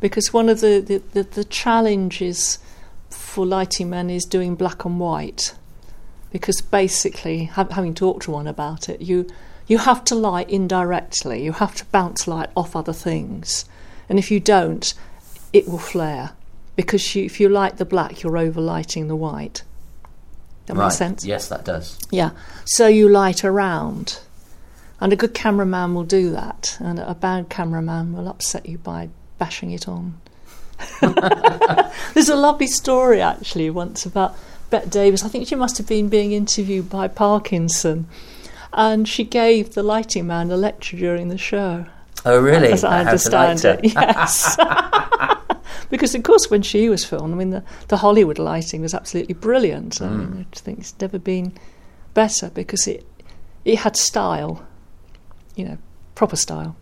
because 0.00 0.32
one 0.32 0.48
of 0.48 0.60
the 0.60 0.80
the, 0.80 1.02
the, 1.12 1.22
the 1.22 1.44
challenges 1.44 2.58
for 3.10 3.46
lighting 3.46 3.90
men 3.90 4.10
is 4.10 4.24
doing 4.24 4.54
black 4.54 4.84
and 4.84 4.98
white, 4.98 5.54
because 6.32 6.60
basically, 6.60 7.44
ha- 7.44 7.68
having 7.70 7.94
talked 7.94 8.24
to 8.24 8.30
one 8.30 8.46
about 8.46 8.88
it, 8.88 9.00
you 9.00 9.28
you 9.66 9.78
have 9.78 10.04
to 10.04 10.14
light 10.14 10.50
indirectly. 10.50 11.44
You 11.44 11.52
have 11.52 11.74
to 11.76 11.84
bounce 11.86 12.26
light 12.26 12.50
off 12.56 12.74
other 12.74 12.94
things, 12.94 13.64
and 14.08 14.18
if 14.18 14.30
you 14.30 14.40
don't, 14.40 14.92
it 15.52 15.68
will 15.68 15.78
flare. 15.78 16.30
Because 16.74 17.14
you, 17.16 17.24
if 17.24 17.40
you 17.40 17.48
light 17.48 17.76
the 17.76 17.84
black, 17.84 18.22
you're 18.22 18.32
overlighting 18.32 19.08
the 19.08 19.16
white. 19.16 19.64
That 20.66 20.76
right? 20.76 20.84
makes 20.84 20.96
sense. 20.96 21.24
Yes, 21.24 21.48
that 21.48 21.64
does. 21.64 21.98
Yeah. 22.10 22.30
So 22.64 22.86
you 22.86 23.08
light 23.08 23.44
around. 23.44 24.20
And 25.00 25.12
a 25.12 25.16
good 25.16 25.34
cameraman 25.34 25.94
will 25.94 26.04
do 26.04 26.30
that. 26.32 26.76
And 26.80 26.98
a 26.98 27.14
bad 27.14 27.48
cameraman 27.48 28.12
will 28.12 28.28
upset 28.28 28.68
you 28.68 28.78
by 28.78 29.10
bashing 29.38 29.70
it 29.70 29.88
on. 29.88 30.20
There's 32.14 32.28
a 32.28 32.36
lovely 32.36 32.66
story 32.66 33.20
actually 33.20 33.70
once 33.70 34.06
about 34.06 34.36
Bette 34.70 34.90
Davis. 34.90 35.24
I 35.24 35.28
think 35.28 35.46
she 35.46 35.54
must 35.54 35.78
have 35.78 35.86
been 35.86 36.08
being 36.08 36.32
interviewed 36.32 36.90
by 36.90 37.08
Parkinson. 37.08 38.08
And 38.72 39.08
she 39.08 39.24
gave 39.24 39.74
the 39.74 39.82
lighting 39.82 40.26
man 40.26 40.50
a 40.50 40.56
lecture 40.56 40.96
during 40.96 41.28
the 41.28 41.38
show. 41.38 41.86
Oh, 42.24 42.40
really? 42.40 42.72
As 42.72 42.84
I 42.84 43.02
How 43.02 43.10
understand 43.10 43.64
it, 43.64 43.80
yes. 43.94 44.56
because, 45.90 46.14
of 46.14 46.22
course, 46.24 46.50
when 46.50 46.62
she 46.62 46.88
was 46.88 47.04
filmed, 47.04 47.32
I 47.32 47.36
mean, 47.36 47.50
the, 47.50 47.64
the 47.86 47.98
Hollywood 47.98 48.38
lighting 48.38 48.82
was 48.82 48.94
absolutely 48.94 49.34
brilliant. 49.34 50.02
I, 50.02 50.08
mean, 50.10 50.46
I 50.52 50.56
think 50.56 50.80
it's 50.80 50.94
never 51.00 51.18
been 51.18 51.52
better 52.14 52.50
because 52.50 52.86
it 52.86 53.06
it 53.64 53.78
had 53.80 53.96
style, 53.96 54.66
you 55.58 55.64
know, 55.64 55.78
proper 56.14 56.36
style. 56.36 56.76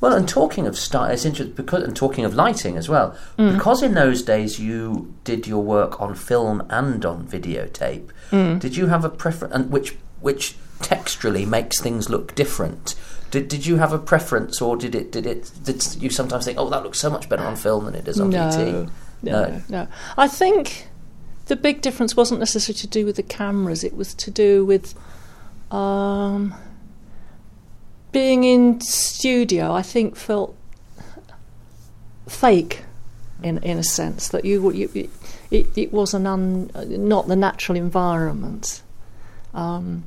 Well, 0.00 0.12
and 0.12 0.28
talking 0.28 0.66
of 0.66 0.76
style, 0.76 1.10
it's 1.10 1.24
interesting 1.24 1.54
because, 1.54 1.82
and 1.84 1.96
talking 1.96 2.24
of 2.24 2.34
lighting 2.34 2.76
as 2.76 2.88
well, 2.88 3.16
Mm. 3.38 3.54
because 3.54 3.82
in 3.82 3.94
those 3.94 4.22
days 4.22 4.58
you 4.58 5.14
did 5.22 5.46
your 5.46 5.62
work 5.62 6.00
on 6.00 6.14
film 6.14 6.62
and 6.68 7.04
on 7.06 7.26
videotape. 7.26 8.08
Mm. 8.30 8.58
Did 8.60 8.76
you 8.76 8.86
have 8.88 9.04
a 9.04 9.08
preference, 9.08 9.54
and 9.54 9.70
which 9.70 9.96
which 10.20 10.56
texturally 10.80 11.46
makes 11.46 11.80
things 11.80 12.10
look 12.10 12.34
different? 12.34 12.94
Did, 13.30 13.48
did 13.48 13.66
you 13.66 13.76
have 13.76 13.92
a 13.92 13.98
preference, 13.98 14.60
or 14.60 14.76
did 14.76 14.94
it 14.94 15.10
did 15.12 15.26
it 15.26 15.50
did 15.64 15.82
you 16.02 16.10
sometimes 16.10 16.44
think, 16.44 16.58
oh, 16.58 16.68
that 16.70 16.82
looks 16.82 16.98
so 17.00 17.08
much 17.08 17.28
better 17.28 17.44
on 17.44 17.56
film 17.56 17.84
than 17.86 17.94
it 17.94 18.04
does 18.04 18.20
on 18.20 18.30
no, 18.30 18.38
VT? 18.38 18.90
no, 19.22 19.62
no, 19.68 19.88
I 20.18 20.28
think 20.28 20.88
the 21.46 21.56
big 21.56 21.80
difference 21.82 22.16
wasn't 22.16 22.40
necessarily 22.40 22.78
to 22.78 22.86
do 22.88 23.06
with 23.06 23.16
the 23.16 23.22
cameras; 23.22 23.84
it 23.84 23.96
was 23.96 24.12
to 24.14 24.30
do 24.30 24.64
with 24.64 24.94
um, 25.70 26.54
being 28.14 28.44
in 28.44 28.80
studio. 28.80 29.72
I 29.72 29.82
think 29.82 30.16
felt 30.16 30.56
fake 32.26 32.84
in 33.42 33.58
in 33.58 33.76
a 33.78 33.84
sense 33.84 34.28
that 34.28 34.46
you 34.46 34.72
you 34.72 35.10
it, 35.50 35.66
it 35.76 35.92
was 35.92 36.14
an 36.14 36.26
un, 36.26 36.70
not 36.74 37.28
the 37.28 37.36
natural 37.36 37.76
environment. 37.76 38.82
Um, 39.52 40.04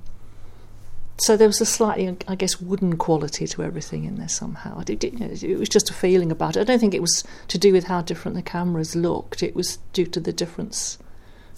so 1.20 1.36
there 1.36 1.48
was 1.48 1.62
a 1.62 1.66
slightly, 1.66 2.16
I 2.28 2.36
guess, 2.36 2.62
wooden 2.62 2.98
quality 2.98 3.48
to 3.48 3.64
everything 3.64 4.04
in 4.04 4.18
there 4.18 4.28
somehow. 4.28 4.84
It, 4.88 5.04
it, 5.04 5.44
it 5.44 5.58
was 5.58 5.70
just 5.70 5.90
a 5.90 5.94
feeling 5.94 6.32
about 6.32 6.56
it. 6.56 6.60
I 6.60 6.64
don't 6.64 6.80
think 6.80 6.94
it 6.94 7.02
was 7.02 7.24
to 7.48 7.58
do 7.58 7.74
with 7.74 7.86
how 7.86 8.02
different 8.02 8.36
the 8.36 8.44
cameras 8.44 8.96
looked. 8.96 9.42
It 9.42 9.56
was 9.56 9.80
due 9.94 10.06
to 10.06 10.20
the 10.20 10.32
difference 10.32 11.00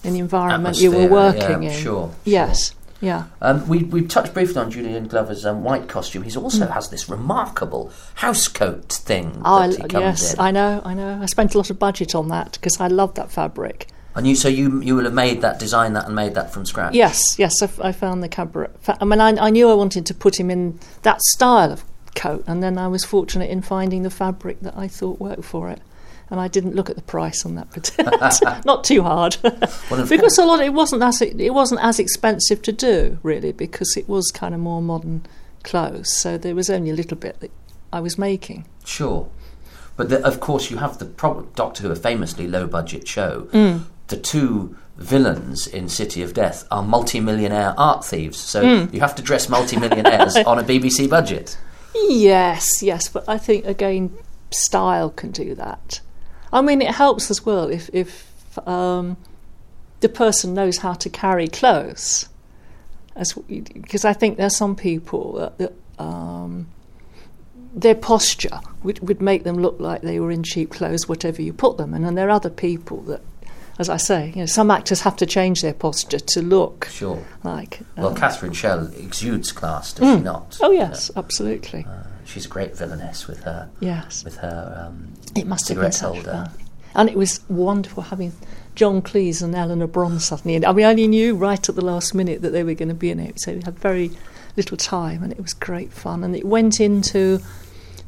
in 0.02 0.14
the 0.14 0.18
environment 0.18 0.78
you 0.78 0.90
were 0.90 1.08
working 1.08 1.62
yeah, 1.62 1.70
in. 1.70 1.82
Sure. 1.82 2.10
Yes. 2.24 2.74
Yeah. 3.00 3.24
Um, 3.40 3.66
we 3.66 3.84
we 3.84 4.02
touched 4.06 4.34
briefly 4.34 4.56
on 4.58 4.70
Julian 4.70 5.06
Glover's 5.08 5.46
um, 5.46 5.64
white 5.64 5.88
costume. 5.88 6.22
He 6.22 6.36
also 6.36 6.66
has 6.66 6.90
this 6.90 7.08
remarkable 7.08 7.90
housecoat 8.16 8.92
thing 8.92 9.30
Mm. 9.32 9.42
Oh, 9.44 9.54
I, 9.54 9.66
that 9.68 9.76
he 9.76 9.88
comes 9.88 9.92
yes, 10.22 10.34
in. 10.34 10.40
I 10.40 10.50
know, 10.50 10.82
I 10.84 10.94
know. 10.94 11.18
I 11.22 11.26
spent 11.26 11.54
a 11.54 11.58
lot 11.58 11.70
of 11.70 11.78
budget 11.78 12.14
on 12.14 12.28
that 12.28 12.52
because 12.52 12.78
I 12.80 12.88
love 12.88 13.14
that 13.14 13.30
fabric. 13.30 13.86
and 14.14 14.26
you, 14.26 14.34
so 14.34 14.48
you 14.48 14.80
you 14.82 14.94
will 14.96 15.04
have 15.04 15.14
made 15.14 15.40
that, 15.42 15.58
design 15.58 15.92
that, 15.94 16.06
and 16.06 16.14
made 16.14 16.34
that 16.34 16.52
from 16.52 16.66
scratch. 16.66 16.94
Yes, 16.94 17.38
yes, 17.38 17.62
I, 17.62 17.66
f- 17.66 17.80
I 17.80 17.92
found 17.92 18.22
the 18.22 18.28
cabaret. 18.28 18.70
fa- 18.80 18.98
I 19.00 19.04
mean, 19.04 19.20
I, 19.20 19.30
I 19.46 19.50
knew 19.50 19.70
I 19.70 19.74
wanted 19.74 20.04
to 20.06 20.14
put 20.14 20.38
him 20.38 20.50
in 20.50 20.78
that 21.02 21.20
style 21.22 21.72
of 21.72 21.84
coat, 22.16 22.44
and 22.46 22.62
then 22.62 22.76
I 22.76 22.88
was 22.88 23.04
fortunate 23.04 23.48
in 23.50 23.62
finding 23.62 24.02
the 24.02 24.10
fabric 24.10 24.60
that 24.60 24.76
I 24.76 24.88
thought 24.88 25.20
worked 25.20 25.44
for 25.44 25.70
it. 25.70 25.80
And 26.30 26.38
I 26.40 26.46
didn't 26.48 26.76
look 26.76 26.88
at 26.88 26.94
the 26.96 27.02
price 27.02 27.44
on 27.44 27.56
that, 27.56 27.68
but 27.74 28.62
not 28.64 28.84
too 28.84 29.02
hard, 29.02 29.36
Well, 29.90 30.06
because 30.06 30.38
a 30.38 30.44
lot 30.44 30.60
it 30.60 30.72
wasn't 30.72 31.02
as 31.02 31.20
it 31.20 31.52
wasn't 31.52 31.80
as 31.82 31.98
expensive 31.98 32.62
to 32.62 32.72
do 32.72 33.18
really, 33.24 33.50
because 33.52 33.96
it 33.96 34.08
was 34.08 34.30
kind 34.30 34.54
of 34.54 34.60
more 34.60 34.80
modern 34.80 35.22
clothes. 35.64 36.16
So 36.20 36.38
there 36.38 36.54
was 36.54 36.70
only 36.70 36.90
a 36.90 36.94
little 36.94 37.16
bit 37.16 37.40
that 37.40 37.50
I 37.92 37.98
was 38.00 38.16
making. 38.16 38.64
Sure. 38.84 39.28
But 39.96 40.08
the, 40.08 40.24
of 40.24 40.38
course, 40.40 40.70
you 40.70 40.76
have 40.78 40.98
the 40.98 41.04
prob- 41.04 41.54
Doctor 41.56 41.82
Who, 41.82 41.90
a 41.90 41.96
famously 41.96 42.46
low 42.46 42.66
budget 42.68 43.08
show. 43.08 43.48
Mm. 43.52 43.84
The 44.06 44.16
two 44.16 44.76
villains 44.96 45.66
in 45.66 45.88
City 45.88 46.22
of 46.22 46.32
Death 46.32 46.64
are 46.70 46.82
multi-millionaire 46.82 47.74
art 47.76 48.04
thieves, 48.04 48.38
so 48.38 48.62
Mm. 48.62 48.94
you 48.94 49.00
have 49.00 49.14
to 49.16 49.22
dress 49.22 49.48
multi-millionaires 49.48 50.36
on 50.46 50.58
a 50.58 50.62
BBC 50.62 51.08
budget. 51.10 51.58
Yes, 51.94 52.82
yes, 52.82 53.08
but 53.08 53.24
I 53.28 53.36
think 53.36 53.64
again, 53.66 54.16
style 54.50 55.10
can 55.10 55.30
do 55.32 55.54
that. 55.56 56.00
I 56.52 56.62
mean, 56.62 56.82
it 56.82 56.90
helps 56.94 57.30
as 57.30 57.44
well 57.46 57.68
if 57.68 57.90
if 57.92 58.26
um, 58.66 59.16
the 60.00 60.08
person 60.08 60.54
knows 60.54 60.78
how 60.78 60.94
to 60.94 61.08
carry 61.08 61.48
clothes, 61.48 62.28
as 63.16 63.32
because 63.34 64.04
I 64.04 64.12
think 64.12 64.36
there's 64.36 64.56
some 64.56 64.74
people 64.74 65.34
that, 65.34 65.58
that 65.58 65.72
um, 65.98 66.66
their 67.74 67.94
posture 67.94 68.60
would, 68.82 69.06
would 69.06 69.20
make 69.22 69.44
them 69.44 69.56
look 69.56 69.78
like 69.78 70.02
they 70.02 70.18
were 70.18 70.30
in 70.30 70.42
cheap 70.42 70.70
clothes, 70.70 71.08
whatever 71.08 71.40
you 71.42 71.52
put 71.52 71.76
them 71.76 71.94
in, 71.94 72.04
and 72.04 72.16
there 72.16 72.28
are 72.28 72.32
other 72.32 72.50
people 72.50 73.00
that. 73.02 73.20
As 73.78 73.88
I 73.88 73.96
say, 73.96 74.28
you 74.34 74.42
know, 74.42 74.46
some 74.46 74.70
actors 74.70 75.00
have 75.00 75.16
to 75.16 75.24
change 75.24 75.62
their 75.62 75.72
posture 75.72 76.18
to 76.18 76.42
look 76.42 76.88
Sure. 76.90 77.24
like. 77.44 77.80
Well, 77.96 78.08
um, 78.08 78.14
Catherine 78.14 78.52
Shell 78.52 78.92
exudes 78.98 79.52
class, 79.52 79.94
does 79.94 80.18
she 80.18 80.22
not? 80.22 80.58
oh 80.60 80.70
yes, 80.70 81.10
absolutely. 81.16 81.86
Uh, 81.88 82.02
she's 82.24 82.46
a 82.46 82.48
great 82.48 82.76
villainess 82.76 83.26
with 83.26 83.42
her 83.44 83.68
yes. 83.80 84.24
with 84.24 84.36
her 84.38 84.86
um, 84.88 85.12
It 85.36 85.46
must 85.46 85.68
have 85.68 85.76
been 85.78 85.92
cigarette 85.92 85.94
such 85.94 86.14
holder. 86.26 86.50
fun. 86.54 86.66
And 86.94 87.08
it 87.08 87.16
was 87.16 87.40
wonderful 87.48 88.02
having 88.04 88.32
John 88.74 89.00
Cleese 89.02 89.42
and 89.42 89.54
Eleanor 89.54 89.86
Bron 89.86 90.18
suddenly. 90.18 90.56
And 90.56 90.64
I 90.64 90.72
mean, 90.72 90.84
I 90.86 90.90
only 90.90 91.06
knew 91.08 91.36
right 91.36 91.68
at 91.68 91.74
the 91.76 91.84
last 91.84 92.14
minute 92.14 92.42
that 92.42 92.50
they 92.50 92.64
were 92.64 92.74
going 92.74 92.88
to 92.88 92.94
be 92.94 93.10
in 93.10 93.20
it, 93.20 93.40
so 93.40 93.52
we 93.54 93.62
had 93.62 93.78
very 93.78 94.10
little 94.56 94.76
time, 94.76 95.22
and 95.22 95.32
it 95.32 95.40
was 95.40 95.52
great 95.54 95.92
fun. 95.92 96.24
And 96.24 96.34
it 96.34 96.44
went 96.44 96.80
into 96.80 97.40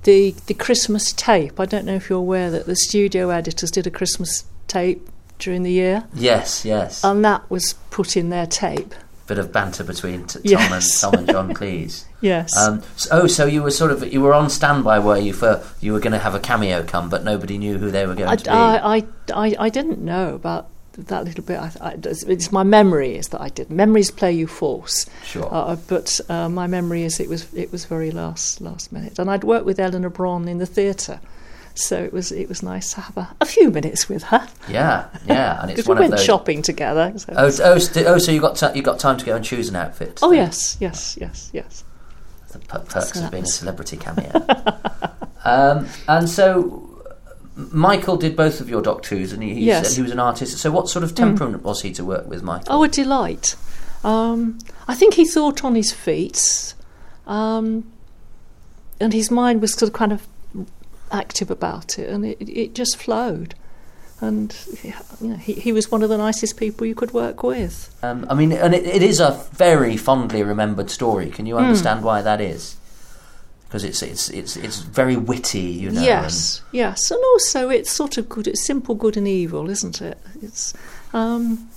the 0.02 0.34
the 0.46 0.54
Christmas 0.54 1.12
tape. 1.12 1.60
I 1.60 1.64
don't 1.66 1.84
know 1.84 1.94
if 1.94 2.10
you're 2.10 2.18
aware 2.18 2.50
that 2.50 2.66
the 2.66 2.74
studio 2.74 3.30
editors 3.30 3.70
did 3.70 3.86
a 3.86 3.90
Christmas 3.90 4.44
tape 4.66 5.08
during 5.38 5.62
the 5.62 5.70
year, 5.72 6.04
Yes, 6.14 6.64
yes. 6.64 7.04
and 7.04 7.24
that 7.24 7.48
was 7.50 7.74
put 7.90 8.16
in 8.16 8.30
their 8.30 8.46
tape. 8.46 8.94
Bit 9.26 9.38
of 9.38 9.52
banter 9.52 9.84
between 9.84 10.26
t- 10.26 10.34
Tom, 10.40 10.42
Yes. 10.44 11.02
and, 11.04 11.12
Tom 11.12 11.20
and 11.20 11.30
John 11.30 11.54
Cleese. 11.58 12.04
Yes. 12.20 12.56
Um, 12.56 12.82
so, 12.96 13.08
oh, 13.12 13.26
so 13.26 13.46
you 13.46 13.62
were 13.62 13.70
sort 13.70 13.90
of 13.92 14.12
you 14.12 14.20
were 14.20 14.34
on 14.34 14.50
standby 14.50 14.98
where 14.98 15.16
you 15.18 15.32
for 15.32 15.62
you 15.80 15.92
were 15.92 16.00
going 16.00 16.12
to 16.12 16.18
have 16.18 16.34
a 16.34 16.40
cameo 16.40 16.82
come, 16.82 17.08
but 17.08 17.22
nobody 17.24 17.56
knew 17.58 17.78
who 17.78 17.90
they 17.90 18.06
were 18.06 18.14
going 18.14 18.28
I, 18.28 18.36
to 18.36 18.44
be. 18.44 18.50
I, 18.50 18.96
I, 18.96 19.04
I, 19.34 19.56
I 19.60 19.68
didn't 19.68 20.00
know 20.00 20.34
about 20.34 20.68
that 20.98 21.24
little 21.24 21.42
bit. 21.44 21.58
I, 21.58 21.70
I, 21.80 21.92
it's- 21.94 22.52
my 22.52 22.62
memory 22.64 23.16
is 23.16 23.28
that 23.28 23.40
I 23.40 23.48
did. 23.48 23.70
Memories 23.70 24.10
play 24.10 24.32
you 24.32 24.46
false. 24.46 25.06
sure. 25.24 25.48
Uh, 25.50 25.76
but 25.86 26.20
uh, 26.28 26.48
my 26.48 26.66
memory 26.66 27.04
is 27.04 27.18
it 27.20 27.28
was 27.28 27.52
it 27.54 27.70
was 27.72 27.84
very 27.86 28.10
last 28.10 28.60
last 28.60 28.92
minute, 28.92 29.18
and 29.18 29.30
I'd 29.30 29.44
worked 29.44 29.64
with 29.66 29.78
Eleanor 29.80 30.10
Bron 30.10 30.48
in 30.48 30.58
the 30.58 30.66
theatre, 30.66 31.20
so 31.74 31.96
it 32.02 32.12
was 32.12 32.30
it 32.32 32.48
was 32.48 32.62
nice 32.62 32.92
to 32.94 33.00
have 33.00 33.16
a, 33.16 33.34
a 33.40 33.46
few 33.46 33.70
minutes 33.70 34.08
with 34.08 34.22
her 34.24 34.46
yeah, 34.68 35.06
yeah, 35.26 35.60
and 35.62 35.70
it's 35.70 35.80
because 35.82 35.88
we 35.96 36.00
went 36.00 36.10
those. 36.12 36.24
shopping 36.24 36.62
together. 36.62 37.12
So. 37.16 37.32
Oh, 37.36 37.46
oh, 37.46 37.78
st- 37.78 38.06
oh, 38.06 38.18
so 38.18 38.30
you 38.32 38.40
got 38.40 38.56
t- 38.56 38.66
you 38.76 38.82
got 38.82 38.98
time 38.98 39.16
to 39.18 39.24
go 39.24 39.34
and 39.36 39.44
choose 39.44 39.68
an 39.68 39.76
outfit. 39.76 40.18
Oh, 40.22 40.30
then. 40.30 40.38
yes, 40.38 40.76
yes, 40.80 41.16
yes, 41.20 41.50
yes. 41.52 41.84
the 42.52 42.58
per- 42.60 42.80
perks 42.80 43.12
So 43.12 43.24
of 43.24 43.30
being 43.30 43.44
a 43.44 43.46
celebrity 43.46 43.96
cameo. 43.96 44.30
um, 45.44 45.86
and 46.08 46.28
so, 46.28 46.88
Michael 47.56 48.16
did 48.16 48.36
both 48.36 48.60
of 48.60 48.68
your 48.68 48.82
Doctor 48.82 49.16
Whos, 49.16 49.32
and 49.32 49.42
he, 49.42 49.54
he 49.54 49.64
Yes. 49.66 49.88
said 49.88 49.96
he 49.96 50.02
was 50.02 50.10
an 50.12 50.18
artist. 50.20 50.56
So, 50.58 50.70
what 50.70 50.88
sort 50.88 51.02
of 51.04 51.14
temperament 51.14 51.62
was 51.62 51.82
he 51.82 51.92
to 51.92 52.04
work 52.04 52.26
with, 52.28 52.42
Michael? 52.42 52.66
Oh, 52.76 52.82
a 52.84 52.88
delight. 52.88 53.56
Um, 54.04 54.58
I 54.88 54.94
think 54.94 55.14
he 55.14 55.24
thought 55.24 55.64
on 55.64 55.74
his 55.74 55.92
feet, 55.92 56.74
um, 57.26 57.90
and 59.00 59.12
his 59.12 59.30
mind 59.30 59.60
was 59.60 59.72
sort 59.74 59.88
of 59.88 59.92
kind 59.92 60.12
of 60.12 60.26
active 61.12 61.50
about 61.50 61.98
it, 61.98 62.08
and 62.08 62.24
it, 62.24 62.38
it 62.48 62.74
just 62.74 62.96
flowed. 62.96 63.54
And 64.20 64.54
you 64.84 64.92
know, 65.28 65.36
he, 65.36 65.54
he 65.54 65.72
was 65.72 65.90
one 65.90 66.02
of 66.04 66.08
the 66.08 66.16
nicest 66.16 66.56
people 66.56 66.86
you 66.86 66.94
could 66.94 67.12
work 67.12 67.42
with. 67.42 67.92
Um, 68.04 68.24
I 68.30 68.34
mean, 68.34 68.52
and 68.52 68.72
it, 68.72 68.84
it 68.86 69.02
is 69.02 69.18
a 69.18 69.32
very 69.52 69.96
fondly 69.96 70.42
remembered 70.44 70.90
story. 70.90 71.28
Can 71.30 71.44
Hmm. 71.44 71.48
you 71.48 71.58
understand 71.58 72.04
why 72.04 72.22
that 72.22 72.40
is? 72.40 72.76
Because 73.64 73.82
it's 73.84 74.02
it's 74.02 74.28
it's 74.30 74.56
it's 74.56 74.78
very 74.80 75.16
witty, 75.16 75.60
you 75.60 75.90
know. 75.90 76.02
yes, 76.02 76.62
yes, 76.72 77.10
and 77.10 77.20
also 77.32 77.68
it's 77.70 77.90
sort 77.90 78.16
of 78.18 78.28
good. 78.28 78.46
It's 78.46 78.64
simple 78.64 78.94
good 78.94 79.16
and 79.16 79.26
evil, 79.26 79.68
isn't 79.70 80.00
it? 80.02 80.18
It's, 80.42 80.72
um, 81.14 81.68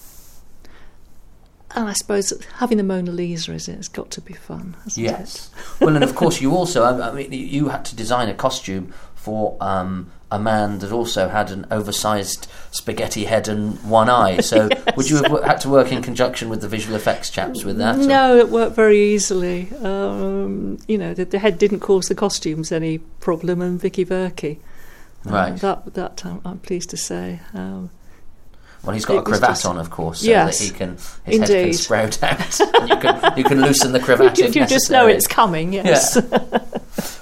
and 1.73 1.89
I 1.89 1.93
suppose 1.93 2.31
having 2.57 2.77
the 2.77 2.83
Mona 2.83 3.11
Lisa 3.11 3.53
is 3.53 3.67
it? 3.67 3.73
It's 3.79 3.87
got 3.87 4.11
to 4.11 4.21
be 4.21 4.33
fun, 4.33 4.75
hasn't 4.83 5.07
And, 5.07 5.17
yes. 5.19 5.49
well, 5.81 5.95
and 5.95 6.03
of 6.03 6.15
course, 6.15 6.41
you 6.41 6.51
also. 6.51 6.83
I 6.83 7.11
mean, 7.11 7.31
you 7.31 7.69
had 7.69 7.83
to 7.85 7.95
design 7.95 8.29
a 8.29 8.33
costume 8.33 8.93
for 9.25 9.57
um, 9.59 10.11
a 10.31 10.37
man 10.39 10.77
that 10.79 10.91
also 10.91 11.29
had 11.29 11.49
an 11.49 11.65
oversized 11.71 12.47
spaghetti 12.71 13.25
head 13.25 13.47
and 13.47 13.77
one 13.89 14.07
eye. 14.09 14.39
So, 14.41 14.69
would 14.95 15.09
you 15.09 15.17
have 15.23 15.43
had 15.43 15.59
to 15.61 15.69
work 15.69 15.91
in 15.91 16.01
conjunction 16.03 16.47
with 16.49 16.61
the 16.61 16.67
visual 16.67 16.95
effects 16.95 17.29
chaps 17.31 17.63
with 17.63 17.77
that? 17.77 17.95
or- 17.97 18.07
No, 18.07 18.37
it 18.37 18.49
worked 18.49 18.75
very 18.75 18.99
easily. 19.13 19.69
Um, 19.81 20.77
you 20.87 20.97
know, 20.97 21.13
the, 21.15 21.25
the 21.25 21.39
head 21.39 21.57
didn't 21.57 21.79
cause 21.79 22.05
the 22.07 22.15
costumes 22.15 22.71
any 22.71 22.99
problem, 22.99 23.61
and 23.61 23.79
Vicky 23.81 24.05
Verkey. 24.05 24.57
uh, 25.25 25.29
Right. 25.31 25.57
that 25.61 25.93
that 25.95 26.23
I'm, 26.25 26.39
I'm 26.45 26.59
pleased 26.59 26.91
to 26.91 26.97
say. 26.97 27.39
Um, 27.53 27.89
Well, 28.85 28.93
he's 28.93 29.05
got 29.05 29.15
It 29.15 29.19
a 29.19 29.23
cravat 29.23 29.49
just- 29.49 29.65
on, 29.65 29.77
of 29.77 29.89
course, 29.89 30.21
so 30.21 30.27
Yes. 30.27 30.59
that 30.59 30.63
he 30.65 30.69
can 30.71 30.97
his 31.25 31.39
head 31.39 31.47
can 31.65 31.73
sprout 31.73 32.21
out. 32.23 32.59
you 32.89 32.97
can 32.97 33.37
you 33.37 33.43
can 33.43 33.61
loosen 33.61 33.91
the 33.91 33.99
cravat. 33.99 34.37
you 34.37 34.45
you 34.45 34.65
just 34.67 34.89
know 34.91 35.07
it's 35.07 35.27
coming. 35.27 35.73
Yes. 35.73 36.17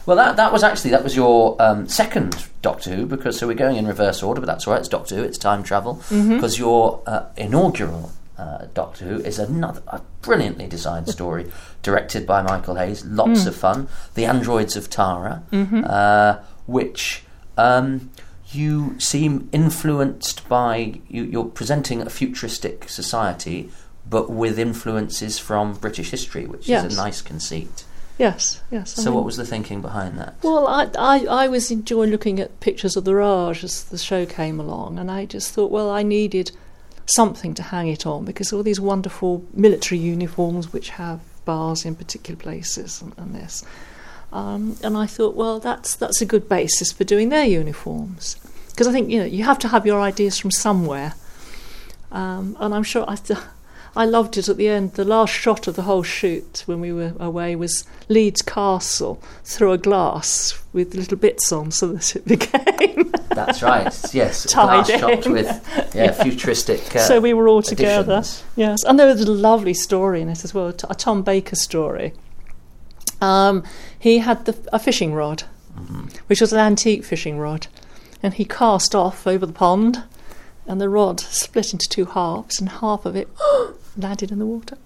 Well, 0.06 0.18
that 0.18 0.36
that 0.36 0.52
was 0.52 0.64
actually 0.64 0.92
that 0.92 1.04
was 1.04 1.16
your 1.16 1.56
um, 1.62 1.88
second 1.88 2.36
Doctor 2.62 2.90
Who 2.94 3.06
because 3.06 3.40
so 3.40 3.48
we're 3.48 3.54
going 3.54 3.78
in 3.78 3.88
reverse 3.88 4.22
order, 4.22 4.42
but 4.42 4.48
that's 4.48 4.68
all 4.68 4.74
right. 4.74 4.80
It's 4.82 4.90
Doctor 4.90 5.16
Who. 5.16 5.24
It's 5.24 5.38
time 5.38 5.64
travel 5.64 5.96
Mm-hmm. 6.10 6.36
because 6.36 6.60
your 6.60 7.02
uh, 7.08 7.24
inaugural 7.38 8.12
uh, 8.38 8.66
Doctor 8.74 9.06
Who 9.06 9.16
is 9.22 9.40
another 9.40 9.82
a 9.88 10.02
brilliantly 10.22 10.68
designed 10.68 11.08
story, 11.08 11.50
directed 11.84 12.28
by 12.28 12.42
Michael 12.42 12.76
Hayes. 12.76 13.02
Mm. 13.04 13.16
Lots 13.16 13.46
of 13.46 13.56
fun. 13.56 13.88
The 14.16 14.26
Androids 14.26 14.76
of 14.76 14.90
Tara, 14.90 15.42
Mm-hmm. 15.54 15.84
uh, 15.86 16.40
which. 16.68 17.24
Um, 17.58 18.10
you 18.56 19.00
seem 19.00 19.50
influenced 19.52 20.48
by 20.50 21.00
you, 21.08 21.24
you're 21.24 21.46
presenting 21.46 22.02
a 22.02 22.10
futuristic 22.10 22.90
society, 22.90 23.70
but 24.10 24.30
with 24.30 24.60
influences 24.60 25.40
from 25.40 25.74
British 25.76 26.12
history, 26.12 26.46
which 26.46 26.70
is 26.70 26.84
a 26.94 26.96
nice 27.02 27.22
conceit. 27.22 27.86
yes. 28.18 28.62
Yes. 28.72 28.98
I 28.98 29.02
So, 29.04 29.10
mean- 29.10 29.16
what 29.16 29.26
was 29.26 29.38
the 29.38 29.46
thinking 29.46 29.82
behind 29.82 30.18
that? 30.20 30.36
Well, 30.44 30.68
I, 30.68 30.90
I, 30.98 31.26
I 31.44 31.48
was 31.48 31.72
enjoying 31.72 32.12
looking 32.12 32.40
at 32.40 32.60
pictures 32.60 32.96
of 32.98 33.06
the 33.06 33.16
Raj 33.16 33.64
as 33.64 33.84
the 33.86 33.98
show 33.98 34.26
came 34.26 34.60
along, 34.60 35.00
and 35.00 35.10
I 35.10 35.26
just 35.26 35.52
thought, 35.54 35.72
well, 35.72 35.90
I 35.90 36.04
needed 36.04 36.52
something 37.06 37.54
to 37.56 37.64
hang 37.64 37.88
it 37.90 38.06
on 38.06 38.24
because 38.26 38.54
all 38.54 38.64
these 38.64 38.80
wonderful 38.80 39.44
military 39.54 40.00
uniforms 40.00 40.72
which 40.72 40.90
have 40.92 41.20
bars 41.44 41.84
in 41.86 41.96
particular 41.96 42.38
places 42.40 43.02
and, 43.02 43.14
and 43.18 43.36
this. 43.36 43.64
Um, 44.32 44.78
and 44.84 44.98
I 44.98 45.06
thought, 45.06 45.36
well, 45.36 45.60
that's 45.60 45.96
that's 45.96 46.22
a 46.22 46.26
good 46.26 46.48
basis 46.50 46.92
for 46.92 47.04
doing 47.04 47.30
their 47.30 47.46
uniforms 47.46 48.36
because 48.74 48.88
I 48.88 48.92
think 48.92 49.10
you 49.10 49.20
know 49.20 49.26
you 49.26 49.44
have 49.46 49.60
to 49.60 49.68
have 49.70 49.86
your 49.86 50.02
ideas 50.02 50.38
from 50.38 50.52
somewhere. 50.52 51.14
Um, 52.12 52.56
and 52.60 52.76
I'm 52.76 52.84
sure 52.84 53.06
I, 53.10 53.18
I 53.96 54.06
loved 54.06 54.38
it 54.38 54.48
at 54.48 54.58
the 54.58 54.68
end. 54.68 54.94
The 54.94 55.04
last 55.04 55.32
shot 55.34 55.68
of 55.68 55.76
the 55.76 55.82
whole 55.82 56.04
shoot 56.04 56.62
when 56.68 56.80
we 56.80 56.92
were 56.94 57.14
away 57.20 57.56
was 57.56 57.86
Leeds 58.08 58.44
Castle 58.44 59.20
through 59.44 59.72
a 59.72 59.80
glass 59.80 60.62
with 60.74 60.94
little 60.94 61.18
bits 61.18 61.52
on, 61.52 61.72
so 61.72 61.88
that 61.94 62.16
it 62.16 62.26
became. 62.28 63.12
That's 63.30 63.64
right. 63.64 63.92
Yes, 64.14 64.44
Tied 64.46 64.86
glass 64.86 65.00
shot 65.00 65.26
in. 65.26 65.32
with 65.32 65.92
yeah, 65.96 66.12
futuristic. 66.12 66.96
Uh, 66.96 67.00
so 67.00 67.20
we 67.20 67.34
were 67.34 67.48
all 67.48 67.64
together. 67.64 68.22
Yes, 68.56 68.84
and 68.84 69.00
there 69.00 69.08
was 69.08 69.22
a 69.22 69.32
lovely 69.32 69.74
story 69.74 70.22
in 70.22 70.30
it 70.30 70.44
as 70.44 70.54
well, 70.54 70.68
a 70.68 70.74
Tom 70.96 71.24
Baker 71.24 71.56
story. 71.56 72.14
Um, 73.22 73.64
he 73.98 74.20
had 74.20 74.46
the, 74.46 74.56
a 74.72 74.78
fishing 74.80 75.14
rod, 75.14 75.44
Mm-hmm. 75.78 76.06
which 76.28 76.40
was 76.42 76.54
an 76.54 76.60
antique 76.60 77.04
fishing 77.04 77.40
rod, 77.40 77.66
and 78.24 78.34
he 78.34 78.46
cast 78.46 78.96
off 78.96 79.28
over 79.28 79.46
the 79.46 79.54
pond, 79.54 80.04
and 80.66 80.82
the 80.82 80.90
rod 80.90 81.20
split 81.20 81.74
into 81.74 81.88
two 81.90 82.06
halves, 82.06 82.60
and 82.60 82.70
half 82.70 83.06
of 83.06 83.16
it 83.16 83.28
landed 83.98 84.32
in 84.32 84.40
the 84.40 84.46
water. 84.46 84.78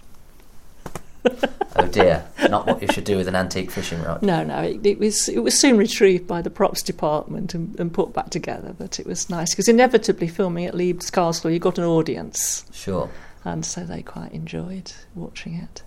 Oh 1.80 1.86
dear, 1.86 2.26
not 2.50 2.66
what 2.66 2.82
you 2.82 2.88
should 2.88 3.04
do 3.04 3.18
with 3.18 3.28
an 3.28 3.36
antique 3.36 3.70
fishing 3.70 4.02
rod. 4.02 4.24
No, 4.24 4.44
no, 4.44 4.64
it, 4.64 4.84
it 4.84 4.98
was 4.98 5.30
it 5.30 5.40
was 5.40 5.60
soon 5.60 5.78
retrieved 5.78 6.26
by 6.26 6.42
the 6.42 6.50
props 6.50 6.82
department 6.82 7.54
and, 7.54 7.80
and 7.80 7.94
put 7.94 8.14
back 8.14 8.32
together. 8.32 8.74
But 8.76 9.00
it 9.00 9.06
was 9.06 9.30
nice 9.30 9.52
because 9.52 9.68
inevitably 9.68 10.28
filming 10.28 10.66
at 10.66 10.74
Leeds 10.74 11.12
Castle, 11.12 11.52
you 11.52 11.60
got 11.60 11.78
an 11.78 11.84
audience. 11.84 12.66
Sure. 12.74 13.12
and 13.46 13.64
so 13.64 13.84
they 13.84 14.02
quite 14.02 14.32
enjoyed 14.32 14.92
watching 15.14 15.54
it. 15.54 15.84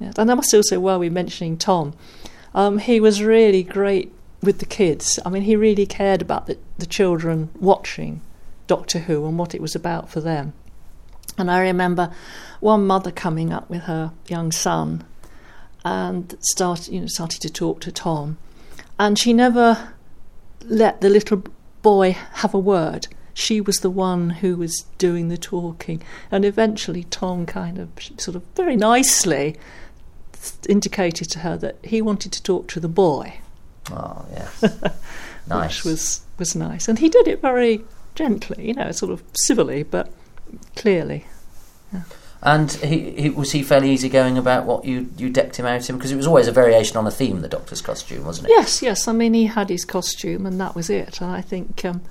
Yeah. 0.00 0.12
And 0.16 0.30
I 0.30 0.34
must 0.34 0.54
also, 0.54 0.80
while 0.80 0.98
we're 0.98 1.10
mentioning 1.10 1.58
Tom, 1.58 1.92
um, 2.54 2.78
he 2.78 2.98
was 2.98 3.22
really 3.22 3.62
great 3.62 4.12
with 4.44 4.58
the 4.58 4.66
kids. 4.66 5.18
I 5.24 5.30
mean, 5.30 5.42
he 5.42 5.56
really 5.56 5.86
cared 5.86 6.22
about 6.22 6.46
the, 6.46 6.58
the 6.78 6.86
children 6.86 7.50
watching 7.58 8.20
Doctor 8.66 9.00
Who 9.00 9.26
and 9.26 9.38
what 9.38 9.54
it 9.54 9.60
was 9.60 9.74
about 9.74 10.08
for 10.08 10.20
them. 10.20 10.52
And 11.36 11.50
I 11.50 11.60
remember 11.60 12.12
one 12.60 12.86
mother 12.86 13.10
coming 13.10 13.52
up 13.52 13.68
with 13.68 13.82
her 13.82 14.12
young 14.28 14.52
son 14.52 15.04
and 15.84 16.36
start, 16.40 16.88
you 16.88 17.00
know, 17.00 17.06
started 17.06 17.40
to 17.42 17.50
talk 17.50 17.80
to 17.80 17.92
Tom, 17.92 18.38
and 18.98 19.18
she 19.18 19.32
never 19.32 19.92
let 20.64 21.00
the 21.00 21.10
little 21.10 21.42
boy 21.82 22.12
have 22.12 22.54
a 22.54 22.58
word. 22.58 23.08
She 23.34 23.60
was 23.60 23.78
the 23.78 23.90
one 23.90 24.30
who 24.30 24.56
was 24.56 24.86
doing 24.96 25.28
the 25.28 25.36
talking, 25.36 26.02
and 26.30 26.44
eventually 26.44 27.04
Tom 27.04 27.44
kind 27.46 27.78
of 27.78 27.90
sort 28.16 28.36
of 28.36 28.44
very 28.54 28.76
nicely 28.76 29.56
indicated 30.68 31.28
to 31.30 31.40
her 31.40 31.56
that 31.56 31.76
he 31.82 32.00
wanted 32.00 32.32
to 32.32 32.42
talk 32.42 32.68
to 32.68 32.80
the 32.80 32.88
boy, 32.88 33.40
Oh 33.90 34.24
yes, 34.32 34.64
nice. 35.48 35.84
which 35.84 35.92
was 35.92 36.20
was 36.38 36.54
nice, 36.56 36.88
and 36.88 36.98
he 36.98 37.08
did 37.08 37.28
it 37.28 37.40
very 37.42 37.84
gently, 38.14 38.68
you 38.68 38.74
know, 38.74 38.90
sort 38.92 39.12
of 39.12 39.22
civilly 39.34 39.82
but 39.82 40.10
clearly. 40.76 41.24
And 42.42 42.70
he, 42.72 43.10
he 43.12 43.30
was 43.30 43.52
he 43.52 43.62
fairly 43.62 43.90
easygoing 43.90 44.36
about 44.36 44.66
what 44.66 44.84
you 44.84 45.08
you 45.16 45.30
decked 45.30 45.56
him 45.56 45.64
out 45.64 45.88
in 45.88 45.96
because 45.96 46.12
it 46.12 46.16
was 46.16 46.26
always 46.26 46.46
a 46.46 46.52
variation 46.52 46.96
on 46.98 47.06
a 47.06 47.10
theme. 47.10 47.40
The 47.40 47.48
Doctor's 47.48 47.80
costume, 47.80 48.24
wasn't 48.24 48.48
it? 48.48 48.50
Yes, 48.50 48.82
yes. 48.82 49.08
I 49.08 49.12
mean, 49.12 49.32
he 49.32 49.46
had 49.46 49.70
his 49.70 49.84
costume, 49.86 50.44
and 50.44 50.60
that 50.60 50.74
was 50.74 50.90
it. 50.90 51.22
And 51.22 51.30
I 51.30 51.40
think 51.40 51.84
um, 51.86 52.02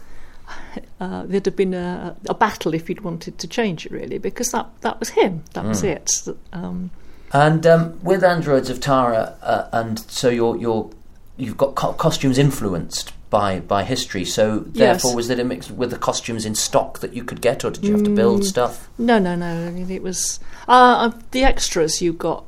uh, 0.99 1.23
there'd 1.27 1.45
have 1.45 1.55
been 1.55 1.75
a, 1.75 2.15
a 2.27 2.33
battle 2.33 2.73
if 2.73 2.87
he'd 2.87 3.01
wanted 3.01 3.37
to 3.39 3.47
change 3.47 3.85
it, 3.85 3.91
really, 3.91 4.17
because 4.17 4.49
that 4.51 4.67
that 4.81 4.99
was 4.99 5.09
him. 5.09 5.43
That 5.53 5.65
was 5.65 5.83
it. 5.83 6.11
Um, 6.51 6.89
And 7.31 7.65
um, 7.67 7.99
with 8.03 8.23
Androids 8.23 8.71
of 8.71 8.79
Tara, 8.79 9.35
uh, 9.43 9.67
and 9.71 9.99
so 9.99 10.29
you're 10.29 10.57
you're 10.57 10.89
you've 11.37 11.57
got 11.57 11.75
co- 11.75 11.93
costumes 11.93 12.37
influenced 12.37 13.11
by 13.29 13.59
by 13.59 13.83
history. 13.83 14.25
So 14.25 14.59
therefore, 14.59 15.11
Yes. 15.11 15.15
was 15.15 15.29
it 15.29 15.39
a 15.39 15.43
mix 15.43 15.69
with 15.71 15.89
the 15.91 15.97
costumes 15.97 16.45
in 16.45 16.55
stock 16.55 16.99
that 16.99 17.13
you 17.13 17.23
could 17.23 17.41
get, 17.41 17.63
or 17.65 17.71
did 17.71 17.83
you 17.83 17.93
have 17.93 18.03
to 18.03 18.15
build 18.15 18.45
stuff? 18.45 18.89
No, 18.97 19.17
no, 19.19 19.35
no. 19.35 19.67
I 19.67 19.71
mean, 19.71 19.89
it 19.89 20.03
was 20.03 20.39
uh, 20.67 20.71
uh, 20.71 21.11
the 21.31 21.43
extras. 21.43 22.01
You 22.01 22.13
got 22.13 22.45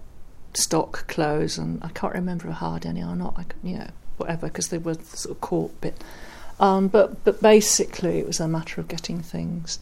stock 0.54 1.08
clothes, 1.08 1.58
and 1.58 1.84
I 1.84 1.90
can't 1.90 2.14
remember 2.14 2.48
how 2.48 2.54
hard 2.70 2.86
any 2.86 3.02
are 3.02 3.16
not. 3.16 3.34
I, 3.38 3.46
you 3.64 3.78
know, 3.80 3.90
whatever, 4.18 4.48
because 4.48 4.68
they 4.70 4.78
were 4.78 4.94
sort 4.96 5.36
of 5.36 5.42
caught 5.42 5.82
bit. 5.82 6.04
Um, 6.60 6.88
but 6.88 7.24
but 7.24 7.42
basically, 7.42 8.20
it 8.20 8.28
was 8.28 8.40
a 8.40 8.48
matter 8.48 8.80
of 8.80 8.88
getting 8.88 9.22
things 9.22 9.80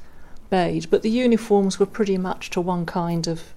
made. 0.50 0.90
But 0.90 1.02
the 1.02 1.10
uniforms 1.10 1.80
were 1.80 1.86
pretty 1.86 2.18
much 2.18 2.50
to 2.52 2.62
one 2.62 2.86
kind 2.86 3.28
of 3.28 3.54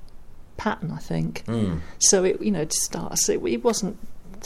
pattern, 0.56 0.90
I 0.90 0.98
think. 0.98 1.44
Mm. 1.46 1.80
So 1.98 2.24
it 2.24 2.42
you 2.42 2.50
know 2.50 2.64
to 2.64 2.76
start, 2.76 3.18
so 3.18 3.32
it, 3.34 3.44
it 3.46 3.64
wasn't 3.64 3.96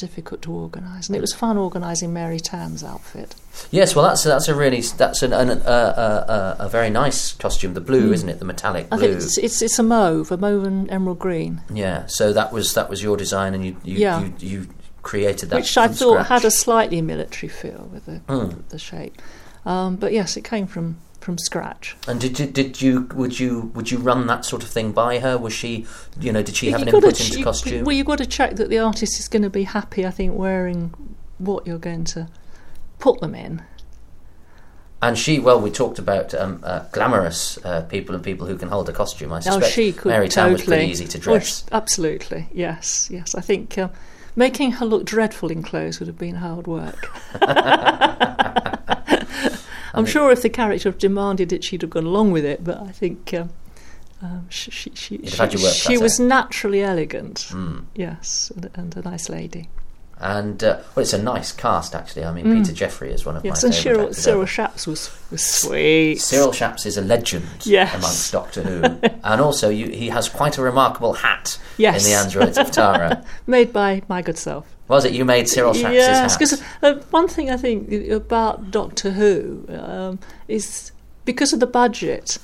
difficult 0.01 0.43
to 0.43 0.53
organise, 0.53 1.09
and 1.09 1.17
it 1.17 1.21
was 1.21 1.33
fun 1.33 1.57
organising 1.57 2.13
Mary 2.13 2.41
Tamm's 2.41 2.83
outfit. 2.83 3.35
Yes, 3.71 3.95
well, 3.95 4.05
that's 4.05 4.25
that's 4.25 4.49
a 4.49 4.55
really 4.55 4.81
that's 4.81 5.23
an, 5.23 5.33
an, 5.33 5.51
uh, 5.51 5.55
uh, 5.65 6.33
uh, 6.33 6.57
a 6.59 6.69
very 6.69 6.91
nice 6.91 7.33
costume. 7.33 7.75
The 7.75 7.81
blue, 7.81 8.13
isn't 8.13 8.29
it? 8.29 8.39
The 8.39 8.45
metallic 8.45 8.87
Hmm. 8.89 8.95
I 8.95 8.99
think 8.99 9.13
it's, 9.17 9.39
it's 9.39 9.63
it's 9.63 9.79
a 9.79 9.83
mauve, 9.83 10.33
a 10.33 10.37
mauve 10.37 10.65
and 10.65 10.91
emerald 10.91 11.19
green. 11.19 11.61
Yeah. 11.73 12.07
So 12.07 12.33
that 12.33 12.53
was 12.53 12.75
that 12.75 12.89
was 12.91 13.03
your 13.03 13.17
design, 13.17 13.55
and 13.55 13.65
you 13.65 13.77
you 13.85 13.99
Yeah. 13.99 14.21
you, 14.25 14.33
you 14.39 14.67
created 15.03 15.51
that, 15.51 15.57
which 15.57 15.77
I 15.79 15.89
thought 15.89 16.25
scratch. 16.25 16.29
had 16.29 16.45
a 16.45 16.51
slightly 16.51 17.01
military 17.03 17.49
feel 17.49 17.89
with 17.93 18.07
the, 18.07 18.21
Mm. 18.29 18.69
the 18.69 18.79
shape. 18.79 19.21
Um, 19.65 19.97
but 19.97 20.13
yes, 20.13 20.37
it 20.37 20.45
came 20.45 20.67
from, 20.67 20.97
from 21.21 21.39
scratch. 21.39 21.97
And 22.09 22.21
did 22.21 22.39
you 22.41 22.47
did 22.47 22.81
you 22.83 23.03
would 23.15 23.39
you 23.39 23.71
would 23.75 23.91
you 23.91 23.99
run 23.99 24.27
that 24.27 24.45
sort 24.45 24.63
of 24.63 24.71
thing 24.71 24.93
by 24.93 25.19
her? 25.19 25.37
Was 25.39 25.53
she 25.53 25.87
you 26.19 26.33
know 26.33 26.43
did 26.43 26.57
she 26.57 26.71
have 26.71 26.81
You 26.81 26.87
gotta 26.87 26.97
input 26.99 27.21
into 27.21 27.39
you- 27.39 27.45
costume? 27.45 27.85
Well, 27.85 27.95
you've 27.97 28.07
got 28.07 28.19
to 28.19 28.27
check 28.27 28.57
that 28.57 28.71
the 28.71 28.79
artist 28.79 29.19
is 29.21 29.29
going 29.29 29.43
to 29.43 29.51
be 29.51 29.65
happy, 29.65 30.07
I 30.07 30.11
think, 30.11 30.35
wearing 30.37 30.95
what 31.39 31.67
you're 31.67 31.79
going 31.79 32.05
to 32.05 32.29
put 32.99 33.21
them 33.21 33.35
in. 33.35 33.63
And 35.03 35.17
she, 35.17 35.39
well, 35.39 35.59
we 35.59 35.71
talked 35.71 35.99
about 35.99 36.35
um, 36.35 36.61
uh, 36.63 36.81
glamorous 36.93 37.59
uh, 37.65 37.81
people 37.83 38.15
and 38.15 38.23
people 38.23 38.47
who 38.47 38.59
can 38.59 38.69
hold 38.69 38.87
a 38.91 38.93
costume. 38.93 39.33
I 39.33 39.39
Oh, 39.39 39.41
suspect 39.41 39.73
she 39.73 39.93
could 39.93 40.11
Mary 40.11 40.29
totally. 40.29 40.53
was 40.53 40.63
pretty 40.65 40.91
easy 40.91 41.07
to 41.07 41.17
Oh, 41.17 41.21
dress. 41.23 41.61
sh- 41.61 41.63
absolutely, 41.73 42.49
yes, 42.53 43.09
yes. 43.11 43.35
I 43.35 43.41
think 43.41 43.79
uh, 43.79 43.89
making 44.37 44.73
her 44.73 44.85
look 44.85 45.07
dreadful 45.07 45.51
in 45.51 45.63
clothes 45.63 46.01
would 46.01 46.07
have 46.07 46.19
been 46.19 46.35
hard 46.35 46.67
work. 46.67 47.11
I'm 50.01 50.07
sure 50.07 50.31
if 50.31 50.43
the 50.43 50.49
character 50.49 50.91
demanded 50.91 51.53
it, 51.53 51.63
she'd 51.65 51.83
have 51.83 51.91
gone 51.91 52.07
along 52.07 52.33
with 52.33 52.45
it. 52.45 52.65
But 52.65 52.81
I 52.81 52.91
think 52.91 53.33
um, 53.35 53.51
um, 54.23 54.47
she, 54.51 54.71
she, 54.71 54.91
she, 54.95 55.15
You'd 55.17 55.31
have 55.31 55.39
had 55.39 55.53
your 55.55 55.63
work 55.63 55.75
she 55.75 55.97
was 55.99 56.21
naturally 56.21 56.83
elegant. 56.83 57.47
Mm. 57.51 57.85
Yes, 57.95 58.53
and, 58.55 58.71
and 58.75 58.97
a 58.97 59.03
nice 59.03 59.29
lady. 59.29 59.69
And 60.23 60.63
uh, 60.63 60.81
well, 60.95 61.03
it's 61.03 61.15
a 61.15 61.23
nice 61.23 61.51
cast 61.51 61.95
actually. 61.95 62.25
I 62.27 62.33
mean, 62.33 62.45
Peter 62.45 62.75
Jeffrey 62.75 63.11
is 63.11 63.25
one 63.25 63.37
of 63.37 63.43
Mm. 63.43 63.47
Yes, 63.47 63.63
my 63.63 63.69
and 63.69 63.75
favourite 63.75 64.15
Cyril, 64.15 64.47
Cyril 64.47 64.71
was, 64.87 65.11
was 65.31 65.43
sweet. 65.43 66.17
Cyril 66.17 66.53
Shaps 66.53 66.85
is 66.85 66.99
a 66.99 67.01
legend 67.01 67.47
Yes. 67.65 67.95
amongst 67.95 68.31
Doctor 68.31 68.63
Who, 68.63 68.83
and 69.25 69.41
also 69.41 69.71
you, 69.71 69.89
he 69.89 70.11
has 70.11 70.29
quite 70.29 70.59
a 70.59 70.63
remarkable 70.63 71.15
hat 71.15 71.59
Yes. 71.79 72.05
in 72.05 72.11
the 72.11 72.19
Androids 72.19 72.59
of 72.59 72.71
Tara. 72.71 73.25
Made 73.47 73.73
by 73.73 74.03
my 74.09 74.21
good 74.21 74.37
self. 74.37 74.67
Was 74.91 75.05
it 75.05 75.13
you 75.13 75.25
made 75.25 75.49
Cyril 75.49 75.73
Shaps' 75.73 75.95
yes, 75.95 76.37
because 76.37 76.61
uh, 76.83 76.95
one 77.11 77.29
thing 77.29 77.49
I 77.49 77.57
think 77.57 78.11
about 78.11 78.73
Doctor 78.73 79.13
Who 79.13 79.65
um, 79.69 80.19
is 80.49 80.91
because 81.25 81.53
of 81.53 81.61
the 81.61 81.67
budget, 81.69 82.39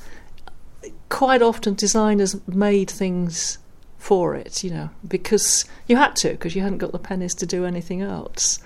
quite 1.08 1.42
often 1.42 1.74
designers 1.74 2.36
made 2.46 2.88
things 2.88 3.58
for 3.98 4.36
it, 4.36 4.62
you 4.62 4.70
know, 4.70 4.90
because 5.08 5.64
you 5.88 5.96
had 5.96 6.14
to, 6.16 6.30
because 6.30 6.54
you 6.54 6.62
hadn't 6.62 6.78
got 6.78 6.92
the 6.92 7.00
pennies 7.00 7.34
to 7.34 7.46
do 7.46 7.64
anything 7.64 8.00
else. 8.00 8.60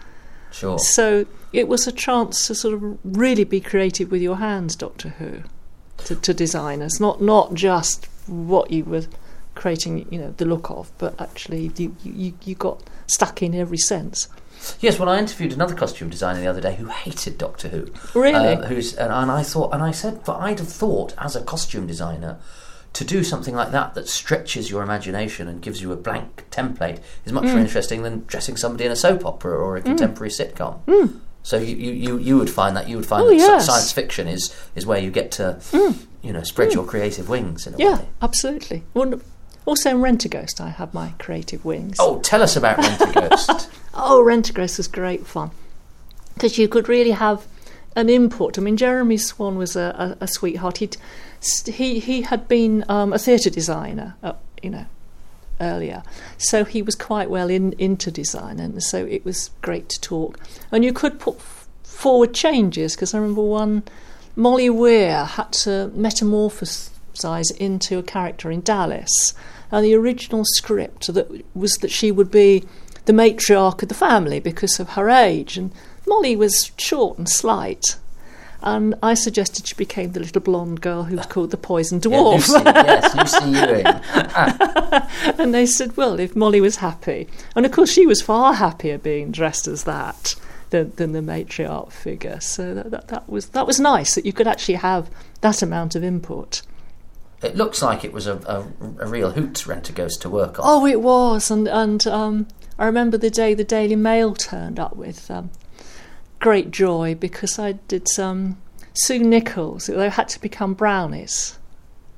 Sure. 0.53 0.79
So 0.79 1.25
it 1.55 1.67
was 1.67 1.87
a 1.87 1.93
chance 1.93 2.47
to 2.49 2.55
sort 2.55 2.75
of 2.75 2.99
really 3.03 3.45
be 3.45 3.61
creative 3.63 4.11
with 4.11 4.21
your 4.21 4.37
hands, 4.37 4.77
Doctor 4.77 5.09
Who, 5.09 5.45
to, 6.05 6.17
to 6.17 6.35
designers, 6.35 7.01
not 7.01 7.23
not 7.23 7.55
just 7.55 8.09
what 8.27 8.71
you 8.71 8.85
were 8.85 9.07
creating, 9.55 10.07
you 10.11 10.19
know, 10.19 10.35
the 10.37 10.45
look 10.45 10.71
of, 10.71 10.93
but 10.99 11.19
actually 11.19 11.71
you 11.79 11.97
you, 12.05 12.35
you 12.45 12.55
got 12.55 12.83
stuck 13.11 13.43
in 13.43 13.55
every 13.55 13.79
sense. 13.79 14.29
Yes, 14.81 14.99
well, 14.99 15.09
I 15.09 15.19
interviewed 15.19 15.53
another 15.55 15.75
costume 15.75 16.11
designer 16.11 16.41
the 16.41 16.47
other 16.47 16.61
day 16.61 16.75
who 16.75 16.87
hated 16.87 17.39
Doctor 17.39 17.69
Who. 17.69 17.89
Really? 18.15 18.35
Uh, 18.57 18.67
who's 18.67 18.95
and, 18.95 19.11
and 19.13 19.31
I 19.31 19.43
thought, 19.43 19.73
and 19.73 19.83
I 19.83 19.91
said, 19.91 20.23
but 20.25 20.39
I'd 20.39 20.59
have 20.59 20.69
thought 20.69 21.15
as 21.19 21.35
a 21.35 21.43
costume 21.43 21.87
designer 21.87 22.39
to 22.93 23.05
do 23.05 23.23
something 23.25 23.55
like 23.55 23.71
that 23.71 23.95
that 23.95 24.09
stretches 24.09 24.69
your 24.71 24.83
imagination 24.83 25.49
and 25.49 25.63
gives 25.63 25.81
you 25.81 25.93
a 25.93 25.97
blank 25.97 26.45
template 26.51 26.99
is 27.25 27.33
much 27.33 27.45
more 27.45 27.55
Mm. 27.55 27.61
interesting 27.61 28.03
than 28.03 28.25
dressing 28.27 28.57
somebody 28.57 28.85
in 28.85 28.91
a 28.93 28.97
soap 28.97 29.25
opera 29.25 29.57
or 29.57 29.77
a 29.77 29.81
contemporary 29.81 30.31
sitcom. 30.31 30.81
So 31.43 31.57
you, 31.57 31.75
you, 31.77 32.19
you, 32.19 32.37
would 32.37 32.51
find 32.51 32.77
that 32.77 32.87
you 32.89 32.97
would 32.97 33.07
find 33.07 33.23
Mm. 33.23 33.27
Oh, 33.27 33.31
that 33.31 33.37
yes. 33.37 33.63
Mm. 33.63 33.67
science 33.67 33.93
fiction 33.93 34.27
is, 34.29 34.55
is 34.75 34.85
where 34.87 34.99
you 34.99 35.11
get 35.11 35.31
to 35.33 35.59
you 36.23 36.33
know 36.35 36.43
spread 36.43 36.75
your 36.75 36.85
creative 36.85 37.29
wings 37.31 37.67
in 37.67 37.75
a 37.75 37.79
Yeah, 37.79 37.99
way. 38.01 38.09
absolutely. 38.21 38.83
Well, 38.93 39.21
also 39.71 39.91
in 39.91 40.01
Rent 40.01 40.25
a 40.25 40.29
Ghost, 40.29 40.61
I 40.61 40.69
have 40.69 40.93
my 40.93 41.15
creative 41.19 41.65
wings. 41.65 41.97
Oh, 42.01 42.21
tell 42.21 42.43
us 42.43 42.57
about 42.57 42.79
Rent 42.79 43.01
a 43.01 43.29
Ghost. 43.29 43.71
Oh, 43.93 44.23
Rent 44.23 44.49
a 44.51 44.53
Ghost 44.53 44.79
was 44.79 44.87
great 44.87 45.27
fun 45.27 45.51
because 46.35 46.57
you 46.57 46.69
could 46.69 46.89
really 46.89 47.11
have 47.11 47.45
an 47.97 48.09
input. 48.09 48.57
I 48.57 48.63
mean, 48.63 48.77
Jeremy 48.77 49.17
Swan 49.17 49.59
was 49.59 49.75
a, 49.75 50.17
a, 50.21 50.25
a 50.25 50.29
sweetheart. 50.29 50.79
He'd, 50.79 50.97
he 51.67 51.99
he 51.99 52.23
had 52.23 52.47
been 52.47 52.85
um, 52.89 53.13
a 53.13 53.19
theatre 53.19 53.51
designer, 53.51 54.15
uh, 54.23 54.35
you 54.63 54.71
know, 54.71 54.87
earlier, 55.61 56.03
so 56.39 56.65
he 56.65 56.83
was 56.83 56.95
quite 56.95 57.29
well 57.29 57.51
in 57.51 57.73
into 57.79 58.11
design, 58.13 58.61
and 58.61 58.81
so 58.83 59.05
it 59.07 59.25
was 59.25 59.51
great 59.61 59.89
to 59.91 60.01
talk. 60.01 60.39
And 60.71 60.85
you 60.85 60.93
could 60.93 61.19
put 61.19 61.37
f- 61.37 61.69
forward 61.83 62.33
changes 62.33 62.95
because 62.95 63.13
I 63.13 63.19
remember 63.19 63.43
one. 63.43 63.83
Molly 64.37 64.71
Weir 64.71 65.25
had 65.25 65.53
to 65.65 65.91
metamorphosize 65.97 67.55
into 67.59 67.99
a 67.99 68.03
character 68.03 68.51
in 68.53 68.61
Dallas, 68.61 69.35
and 69.71 69.85
the 69.85 69.95
original 69.95 70.45
script 70.45 71.13
that 71.13 71.31
was 71.55 71.75
that 71.77 71.91
she 71.91 72.11
would 72.11 72.31
be 72.31 72.65
the 73.05 73.13
matriarch 73.13 73.83
of 73.83 73.89
the 73.89 73.95
family 73.95 74.41
because 74.41 74.79
of 74.81 74.91
her 74.91 75.09
age, 75.09 75.57
and 75.57 75.73
Molly 76.07 76.37
was 76.37 76.73
short 76.77 77.19
and 77.19 77.29
slight. 77.29 77.97
And 78.63 78.95
I 79.03 79.15
suggested 79.15 79.67
she 79.67 79.75
became 79.75 80.13
the 80.13 80.21
little 80.21 80.43
blonde 80.43 80.83
girl 80.83 81.05
who 81.05 81.17
was 81.17 81.27
called 81.27 81.51
the 81.51 81.57
Poison 81.57 81.99
Yeah, 81.99 82.11
Dwarf. 82.11 82.49
Lucy, 82.49 82.63
yes, 82.65 83.17
Lucy 83.17 83.51
Ewing. 83.59 83.87
and 85.41 85.55
they 85.55 85.65
said, 85.65 85.97
well, 85.97 86.21
if 86.21 86.37
Molly 86.37 86.61
was 86.61 86.77
happy. 86.77 87.27
And 87.57 87.65
of 87.65 87.73
course, 87.73 87.91
she 87.91 88.07
was 88.07 88.21
far 88.21 88.55
happier 88.55 88.99
being 88.99 89.31
dressed 89.33 89.67
as 89.67 89.85
that 89.85 90.35
than, 90.69 90.93
than 90.97 91.13
the 91.13 91.21
matriarch 91.21 91.93
figure. 91.93 92.39
So 92.41 92.75
that, 92.75 92.91
that, 92.91 93.09
that, 93.09 93.29
was, 93.31 93.47
that 93.49 93.67
was 93.67 93.81
nice 93.81 94.15
that 94.15 94.27
you 94.27 94.33
could 94.33 94.47
actually 94.47 94.75
have 94.75 95.11
that 95.41 95.63
amount 95.63 95.95
of 95.95 96.05
input. 96.05 96.61
It 97.43 97.57
looks 97.57 97.83
like 97.83 98.05
it 98.05 98.13
was 98.13 98.27
a, 98.27 98.37
a, 98.47 99.05
a 99.05 99.07
real 99.07 99.31
hoot 99.31 99.67
Rent 99.67 99.89
a 99.89 99.93
Ghost 99.93 100.21
to 100.23 100.31
work 100.31 100.59
on. 100.59 100.65
Oh, 100.69 100.87
it 100.87 101.01
was. 101.01 101.51
And, 101.51 101.67
and 101.67 102.07
um, 102.07 102.49
I 102.79 102.87
remember 102.87 103.17
the 103.17 103.31
day 103.31 103.55
the 103.55 103.65
Daily 103.65 103.97
Mail 103.97 104.35
turned 104.35 104.79
up 104.79 104.97
with 104.97 105.31
um, 105.31 105.51
great 106.39 106.71
joy 106.71 107.15
because 107.15 107.59
I 107.59 107.73
did 107.73 108.09
some 108.09 108.61
Sue 108.93 109.21
Nicholls. 109.21 109.87
They 109.87 110.09
had 110.11 110.29
to 110.31 110.41
become 110.41 110.75
brownies. 110.75 111.59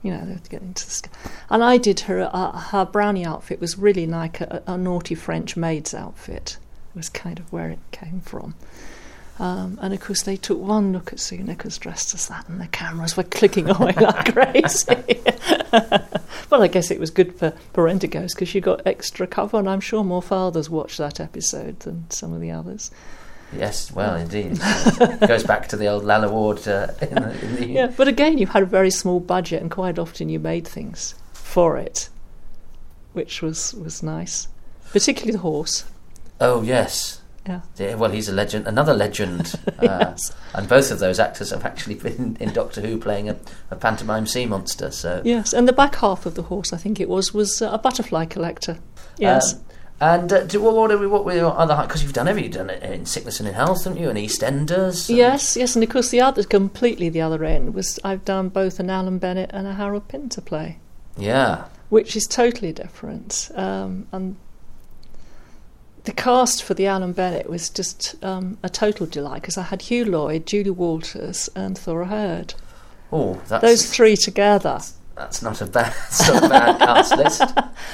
You 0.02 0.12
know, 0.12 0.24
they 0.24 0.32
had 0.32 0.44
to 0.44 0.50
get 0.50 0.62
into 0.62 0.84
the 0.84 0.90
sky. 0.90 1.10
And 1.48 1.62
I 1.62 1.76
did 1.76 2.00
her, 2.00 2.28
uh, 2.32 2.58
her 2.58 2.84
brownie 2.84 3.24
outfit 3.24 3.60
was 3.60 3.78
really 3.78 4.06
like 4.06 4.40
a, 4.40 4.62
a 4.66 4.76
naughty 4.76 5.14
French 5.14 5.56
maid's 5.56 5.94
outfit. 5.94 6.58
It 6.94 6.96
Was 6.96 7.08
kind 7.08 7.38
of 7.38 7.52
where 7.52 7.70
it 7.70 7.78
came 7.92 8.20
from. 8.20 8.56
Um, 9.38 9.78
and 9.80 9.94
of 9.94 10.00
course, 10.00 10.22
they 10.22 10.36
took 10.36 10.58
one 10.58 10.92
look 10.92 11.12
at 11.12 11.18
Sue 11.18 11.38
Nicholls 11.38 11.78
dressed 11.78 12.14
as 12.14 12.28
that, 12.28 12.48
and 12.48 12.60
the 12.60 12.66
cameras 12.68 13.16
were 13.16 13.22
clicking 13.22 13.68
away 13.76 13.92
like 13.92 14.32
crazy. 14.34 15.20
well, 16.50 16.62
I 16.62 16.68
guess 16.68 16.90
it 16.90 17.00
was 17.00 17.10
good 17.10 17.34
for 17.34 17.54
Rent 17.74 18.04
a 18.04 18.08
Ghost 18.08 18.34
because 18.34 18.54
you 18.54 18.60
got 18.60 18.86
extra 18.86 19.26
cover, 19.26 19.58
and 19.58 19.68
I'm 19.68 19.80
sure 19.80 20.04
more 20.04 20.22
fathers 20.22 20.68
watched 20.68 20.98
that 20.98 21.18
episode 21.18 21.80
than 21.80 22.10
some 22.10 22.32
of 22.32 22.40
the 22.40 22.50
others. 22.50 22.90
Yes, 23.56 23.92
well, 23.92 24.16
indeed. 24.16 24.58
it 24.60 25.20
goes 25.28 25.44
back 25.44 25.68
to 25.68 25.76
the 25.76 25.86
old 25.86 26.04
Lalla 26.04 26.30
Ward 26.30 26.66
uh, 26.66 26.88
in 27.02 27.14
the, 27.14 27.44
in 27.44 27.56
the 27.56 27.66
Yeah, 27.66 27.86
but 27.94 28.08
again, 28.08 28.38
you 28.38 28.46
had 28.46 28.62
a 28.62 28.66
very 28.66 28.90
small 28.90 29.20
budget, 29.20 29.60
and 29.60 29.70
quite 29.70 29.98
often 29.98 30.28
you 30.28 30.38
made 30.38 30.66
things 30.66 31.14
for 31.32 31.76
it, 31.76 32.08
which 33.12 33.42
was 33.42 33.74
was 33.74 34.02
nice, 34.02 34.48
particularly 34.90 35.32
the 35.32 35.38
horse. 35.38 35.84
Oh, 36.40 36.62
yes. 36.62 37.21
Yeah. 37.46 37.60
Yeah, 37.76 37.94
well, 37.96 38.10
he's 38.10 38.28
a 38.28 38.32
legend, 38.32 38.66
another 38.66 38.94
legend. 38.94 39.54
Uh, 39.82 40.14
And 40.54 40.68
both 40.68 40.92
of 40.92 41.00
those 41.00 41.18
actors 41.18 41.50
have 41.50 41.64
actually 41.64 41.96
been 41.96 42.36
in 42.38 42.52
Doctor 42.52 42.80
Who 42.80 42.98
playing 42.98 43.28
a, 43.28 43.36
a 43.70 43.74
pantomime 43.74 44.26
sea 44.26 44.46
monster. 44.46 44.92
So, 44.92 45.20
Yes, 45.24 45.52
and 45.52 45.66
the 45.66 45.72
back 45.72 45.96
half 45.96 46.24
of 46.24 46.36
the 46.36 46.42
horse, 46.42 46.72
I 46.72 46.76
think 46.76 47.00
it 47.00 47.08
was, 47.08 47.34
was 47.34 47.60
a 47.60 47.78
butterfly 47.78 48.26
collector. 48.26 48.78
Yes. 49.18 49.54
Um, 49.54 49.60
and 50.00 50.32
uh, 50.32 50.44
do, 50.44 50.60
what, 50.62 50.74
what, 50.76 50.92
are 50.92 50.98
we, 50.98 51.06
what 51.08 51.24
were 51.24 51.34
your 51.34 51.56
other 51.58 51.76
because 51.82 52.02
you've 52.04 52.12
done 52.12 52.28
every 52.28 52.42
you've 52.44 52.52
done 52.52 52.70
it 52.70 52.82
in 52.84 53.06
Sickness 53.06 53.40
and 53.40 53.48
in 53.48 53.54
Health, 53.54 53.84
haven't 53.84 54.00
you? 54.00 54.08
And 54.08 54.18
EastEnders. 54.18 55.08
and- 55.08 55.18
Yes, 55.18 55.56
yes, 55.56 55.74
and 55.74 55.82
of 55.82 55.90
course 55.90 56.10
the 56.10 56.20
other, 56.20 56.44
completely 56.44 57.08
the 57.08 57.20
other 57.22 57.44
end 57.44 57.74
was 57.74 57.98
I've 58.04 58.24
done 58.24 58.48
both 58.50 58.78
an 58.78 58.88
Alan 58.90 59.18
Bennett 59.18 59.50
and 59.52 59.66
a 59.66 59.74
Harold 59.74 60.06
Pinter 60.08 60.40
play, 60.40 60.78
Yeah. 61.16 61.64
which 61.88 62.14
is 62.14 62.24
totally 62.26 62.72
different. 62.72 63.50
Um, 63.56 64.06
and 64.12 64.36
the 66.04 66.12
cast 66.12 66.62
for 66.62 66.74
the 66.74 66.86
Alan 66.86 67.12
Bennett 67.12 67.48
was 67.48 67.70
just 67.70 68.22
um, 68.24 68.58
a 68.62 68.68
total 68.68 69.06
delight 69.06 69.42
because 69.42 69.56
I 69.56 69.62
had 69.62 69.82
Hugh 69.82 70.04
Lloyd, 70.04 70.46
Julie 70.46 70.70
Walters, 70.70 71.48
and 71.54 71.78
Thora 71.78 72.06
Hird. 72.06 72.54
Oh, 73.12 73.40
that's 73.46 73.62
Those 73.62 73.94
three 73.94 74.16
together 74.16 74.80
that's 75.14 75.42
not 75.42 75.60
a 75.60 75.66
bad, 75.66 75.94
not 76.28 76.44
a 76.44 76.48
bad 76.48 76.78
cast 76.78 77.16
list. 77.16 77.42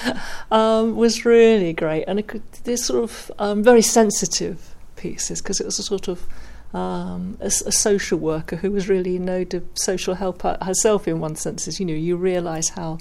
um, 0.51 0.97
was 0.97 1.25
really 1.25 1.73
great, 1.73 2.05
and 2.05 2.19
it 2.19 2.29
could, 2.29 2.43
they're 2.65 2.77
sort 2.77 3.05
of 3.05 3.31
um, 3.39 3.63
very 3.63 3.83
sensitive 3.83 4.75
pieces 4.97 5.43
because 5.43 5.61
it 5.61 5.67
was 5.67 5.79
a 5.79 5.83
sort 5.83 6.09
of 6.09 6.27
um, 6.75 7.37
a, 7.41 7.47
a 7.47 7.73
social 7.73 8.19
worker 8.19 8.57
who 8.57 8.71
was 8.71 8.89
really 8.89 9.19
need 9.19 9.55
of 9.55 9.65
social 9.75 10.15
help 10.15 10.43
herself. 10.43 11.09
In 11.09 11.21
one 11.21 11.37
sense, 11.37 11.67
as 11.69 11.81
you 11.81 11.87
know, 11.87 11.95
you 11.95 12.17
realise 12.17 12.71
how 12.71 12.99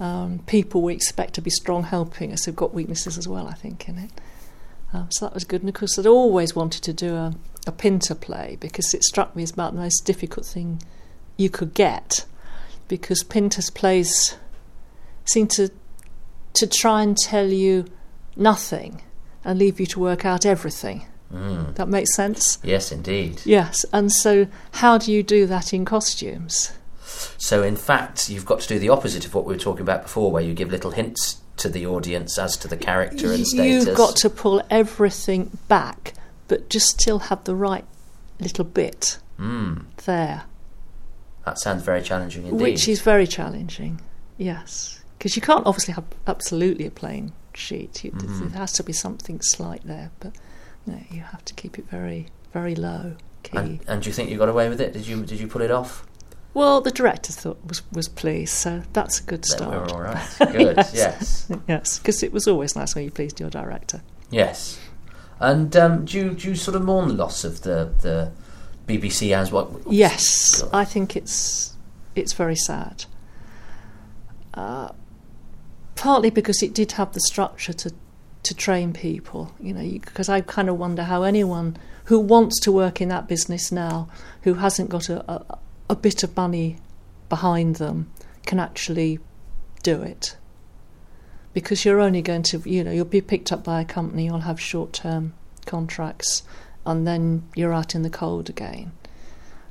um, 0.00 0.40
people 0.46 0.82
we 0.82 0.94
expect 0.94 1.34
to 1.34 1.42
be 1.42 1.50
strong 1.50 1.84
helping 1.84 2.32
us 2.32 2.46
have 2.46 2.56
got 2.56 2.74
weaknesses 2.74 3.18
as 3.18 3.28
well. 3.28 3.46
I 3.46 3.54
think 3.54 3.88
in 3.88 3.98
it. 3.98 4.10
Um, 4.92 5.10
so 5.10 5.26
that 5.26 5.34
was 5.34 5.44
good. 5.44 5.62
And 5.62 5.68
of 5.68 5.74
course, 5.74 5.98
I'd 5.98 6.06
always 6.06 6.54
wanted 6.54 6.82
to 6.82 6.92
do 6.92 7.14
a, 7.14 7.34
a 7.66 7.72
Pinter 7.72 8.14
play 8.14 8.56
because 8.60 8.92
it 8.94 9.02
struck 9.04 9.34
me 9.34 9.42
as 9.42 9.50
about 9.50 9.74
the 9.74 9.80
most 9.80 10.04
difficult 10.04 10.46
thing 10.46 10.82
you 11.36 11.48
could 11.48 11.74
get 11.74 12.24
because 12.88 13.22
Pinter's 13.22 13.70
plays 13.70 14.36
seem 15.24 15.46
to 15.48 15.70
to 16.54 16.66
try 16.66 17.02
and 17.02 17.16
tell 17.16 17.46
you 17.46 17.86
nothing 18.36 19.00
and 19.44 19.58
leave 19.58 19.80
you 19.80 19.86
to 19.86 19.98
work 19.98 20.26
out 20.26 20.44
everything. 20.44 21.06
Mm. 21.32 21.74
That 21.76 21.88
makes 21.88 22.14
sense? 22.14 22.58
Yes, 22.62 22.92
indeed. 22.92 23.40
Yes, 23.46 23.86
and 23.92 24.12
so 24.12 24.46
how 24.72 24.98
do 24.98 25.10
you 25.10 25.22
do 25.22 25.46
that 25.46 25.72
in 25.72 25.86
costumes? 25.86 26.72
So, 27.38 27.62
in 27.62 27.76
fact, 27.76 28.28
you've 28.28 28.44
got 28.44 28.60
to 28.60 28.68
do 28.68 28.78
the 28.78 28.90
opposite 28.90 29.24
of 29.24 29.34
what 29.34 29.46
we 29.46 29.54
were 29.54 29.60
talking 29.60 29.82
about 29.82 30.02
before, 30.02 30.30
where 30.30 30.42
you 30.42 30.52
give 30.54 30.70
little 30.70 30.90
hints 30.90 31.41
to 31.62 31.68
the 31.68 31.86
audience 31.86 32.38
as 32.38 32.56
to 32.58 32.68
the 32.68 32.76
character 32.76 33.32
and 33.32 33.46
status. 33.46 33.86
You've 33.86 33.96
got 33.96 34.16
to 34.16 34.30
pull 34.30 34.62
everything 34.68 35.56
back, 35.68 36.14
but 36.48 36.68
just 36.68 37.00
still 37.00 37.20
have 37.20 37.44
the 37.44 37.54
right 37.54 37.84
little 38.40 38.64
bit 38.64 39.18
mm. 39.38 39.84
there. 40.04 40.42
That 41.44 41.58
sounds 41.58 41.82
very 41.82 42.02
challenging 42.02 42.46
indeed. 42.46 42.62
Which 42.62 42.88
is 42.88 43.00
very 43.00 43.26
challenging, 43.26 44.00
yes. 44.38 45.00
Because 45.18 45.36
you 45.36 45.42
can't 45.42 45.66
obviously 45.66 45.94
have 45.94 46.04
absolutely 46.26 46.86
a 46.86 46.90
plain 46.90 47.32
sheet. 47.54 48.04
You, 48.04 48.10
Mhm. 48.12 48.50
There 48.50 48.58
has 48.58 48.72
to 48.74 48.82
be 48.82 48.92
something 48.92 49.40
slight 49.40 49.82
there, 49.84 50.10
but 50.18 50.34
you, 50.86 50.92
know, 50.94 51.02
you 51.10 51.22
have 51.22 51.44
to 51.44 51.54
keep 51.54 51.78
it 51.78 51.88
very, 51.88 52.28
very 52.52 52.74
low 52.74 53.16
key. 53.44 53.56
and, 53.56 53.80
and 53.86 54.02
do 54.02 54.08
you 54.08 54.14
think 54.14 54.30
you 54.30 54.38
got 54.38 54.48
away 54.48 54.68
with 54.68 54.80
it? 54.80 54.92
Did 54.92 55.06
you 55.06 55.24
did 55.24 55.38
you 55.38 55.46
pull 55.46 55.62
it 55.62 55.70
off? 55.70 56.06
Well, 56.54 56.80
the 56.80 56.90
director 56.90 57.32
thought 57.32 57.58
was 57.66 57.82
was 57.92 58.08
pleased, 58.08 58.52
so 58.54 58.82
that's 58.92 59.20
a 59.20 59.22
good 59.22 59.44
Then 59.44 59.56
start. 59.58 59.70
we're 59.70 59.94
all 59.94 60.00
right. 60.02 60.28
Good. 60.52 60.76
Yes. 60.92 61.50
yes. 61.68 61.98
Because 62.02 62.22
it 62.22 62.32
was 62.32 62.46
always 62.46 62.76
nice 62.76 62.94
when 62.94 63.04
you 63.04 63.10
pleased 63.10 63.40
your 63.40 63.50
director. 63.50 64.02
Yes. 64.30 64.78
And 65.40 65.74
um, 65.76 66.04
do 66.04 66.18
you 66.18 66.30
do 66.34 66.48
you 66.48 66.54
sort 66.54 66.76
of 66.76 66.82
mourn 66.82 67.08
the 67.08 67.14
loss 67.14 67.44
of 67.44 67.62
the 67.62 67.92
the 68.00 68.32
BBC 68.86 69.34
as 69.34 69.50
what? 69.50 69.70
Yes, 69.90 70.62
God. 70.62 70.70
I 70.72 70.84
think 70.84 71.16
it's 71.16 71.76
it's 72.14 72.32
very 72.32 72.56
sad. 72.56 73.06
Uh, 74.54 74.90
partly 75.94 76.30
because 76.30 76.62
it 76.62 76.74
did 76.74 76.92
have 76.92 77.12
the 77.12 77.20
structure 77.20 77.72
to 77.72 77.92
to 78.42 78.54
train 78.54 78.92
people, 78.92 79.54
you 79.60 79.72
know, 79.72 79.82
because 79.82 80.28
I 80.28 80.40
kind 80.40 80.68
of 80.68 80.78
wonder 80.78 81.04
how 81.04 81.22
anyone 81.22 81.76
who 82.06 82.18
wants 82.18 82.58
to 82.60 82.72
work 82.72 83.00
in 83.00 83.08
that 83.08 83.28
business 83.28 83.70
now, 83.70 84.08
who 84.42 84.54
hasn't 84.54 84.90
got 84.90 85.08
a, 85.08 85.30
a, 85.30 85.58
a 85.92 85.96
bit 85.96 86.22
of 86.22 86.34
money 86.34 86.78
behind 87.28 87.76
them, 87.76 88.10
can 88.46 88.58
actually 88.58 89.18
do 89.82 90.00
it. 90.00 90.36
Because 91.52 91.84
you're 91.84 92.00
only 92.00 92.22
going 92.22 92.42
to, 92.44 92.58
you 92.64 92.82
know, 92.82 92.90
you'll 92.90 93.04
be 93.04 93.20
picked 93.20 93.52
up 93.52 93.62
by 93.62 93.82
a 93.82 93.84
company, 93.84 94.24
you'll 94.24 94.40
have 94.40 94.58
short 94.58 94.94
term 94.94 95.34
contracts, 95.66 96.42
and 96.86 97.06
then 97.06 97.46
you're 97.54 97.74
out 97.74 97.94
in 97.94 98.02
the 98.02 98.10
cold 98.10 98.48
again. 98.48 98.92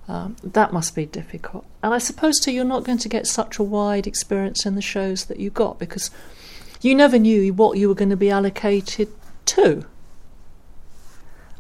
Um, 0.08 0.36
that 0.44 0.72
must 0.72 0.94
be 0.94 1.08
difficult. 1.08 1.66
And 1.82 1.92
I 1.94 1.98
suppose, 1.98 2.40
too, 2.40 2.52
you're 2.52 2.66
not 2.66 2.84
going 2.84 3.00
to 3.00 3.10
get 3.10 3.26
such 3.26 3.58
a 3.58 3.64
wide 3.64 4.06
experience 4.06 4.66
in 4.66 4.76
the 4.76 4.82
shows 4.82 5.26
that 5.26 5.40
you 5.40 5.50
got 5.50 5.80
because 5.80 6.12
you 6.82 6.94
never 6.94 7.18
knew 7.18 7.52
what 7.54 7.78
you 7.80 7.88
were 7.88 7.96
going 7.96 8.10
to 8.10 8.18
be 8.18 8.30
allocated 8.30 9.10
to. 9.46 9.86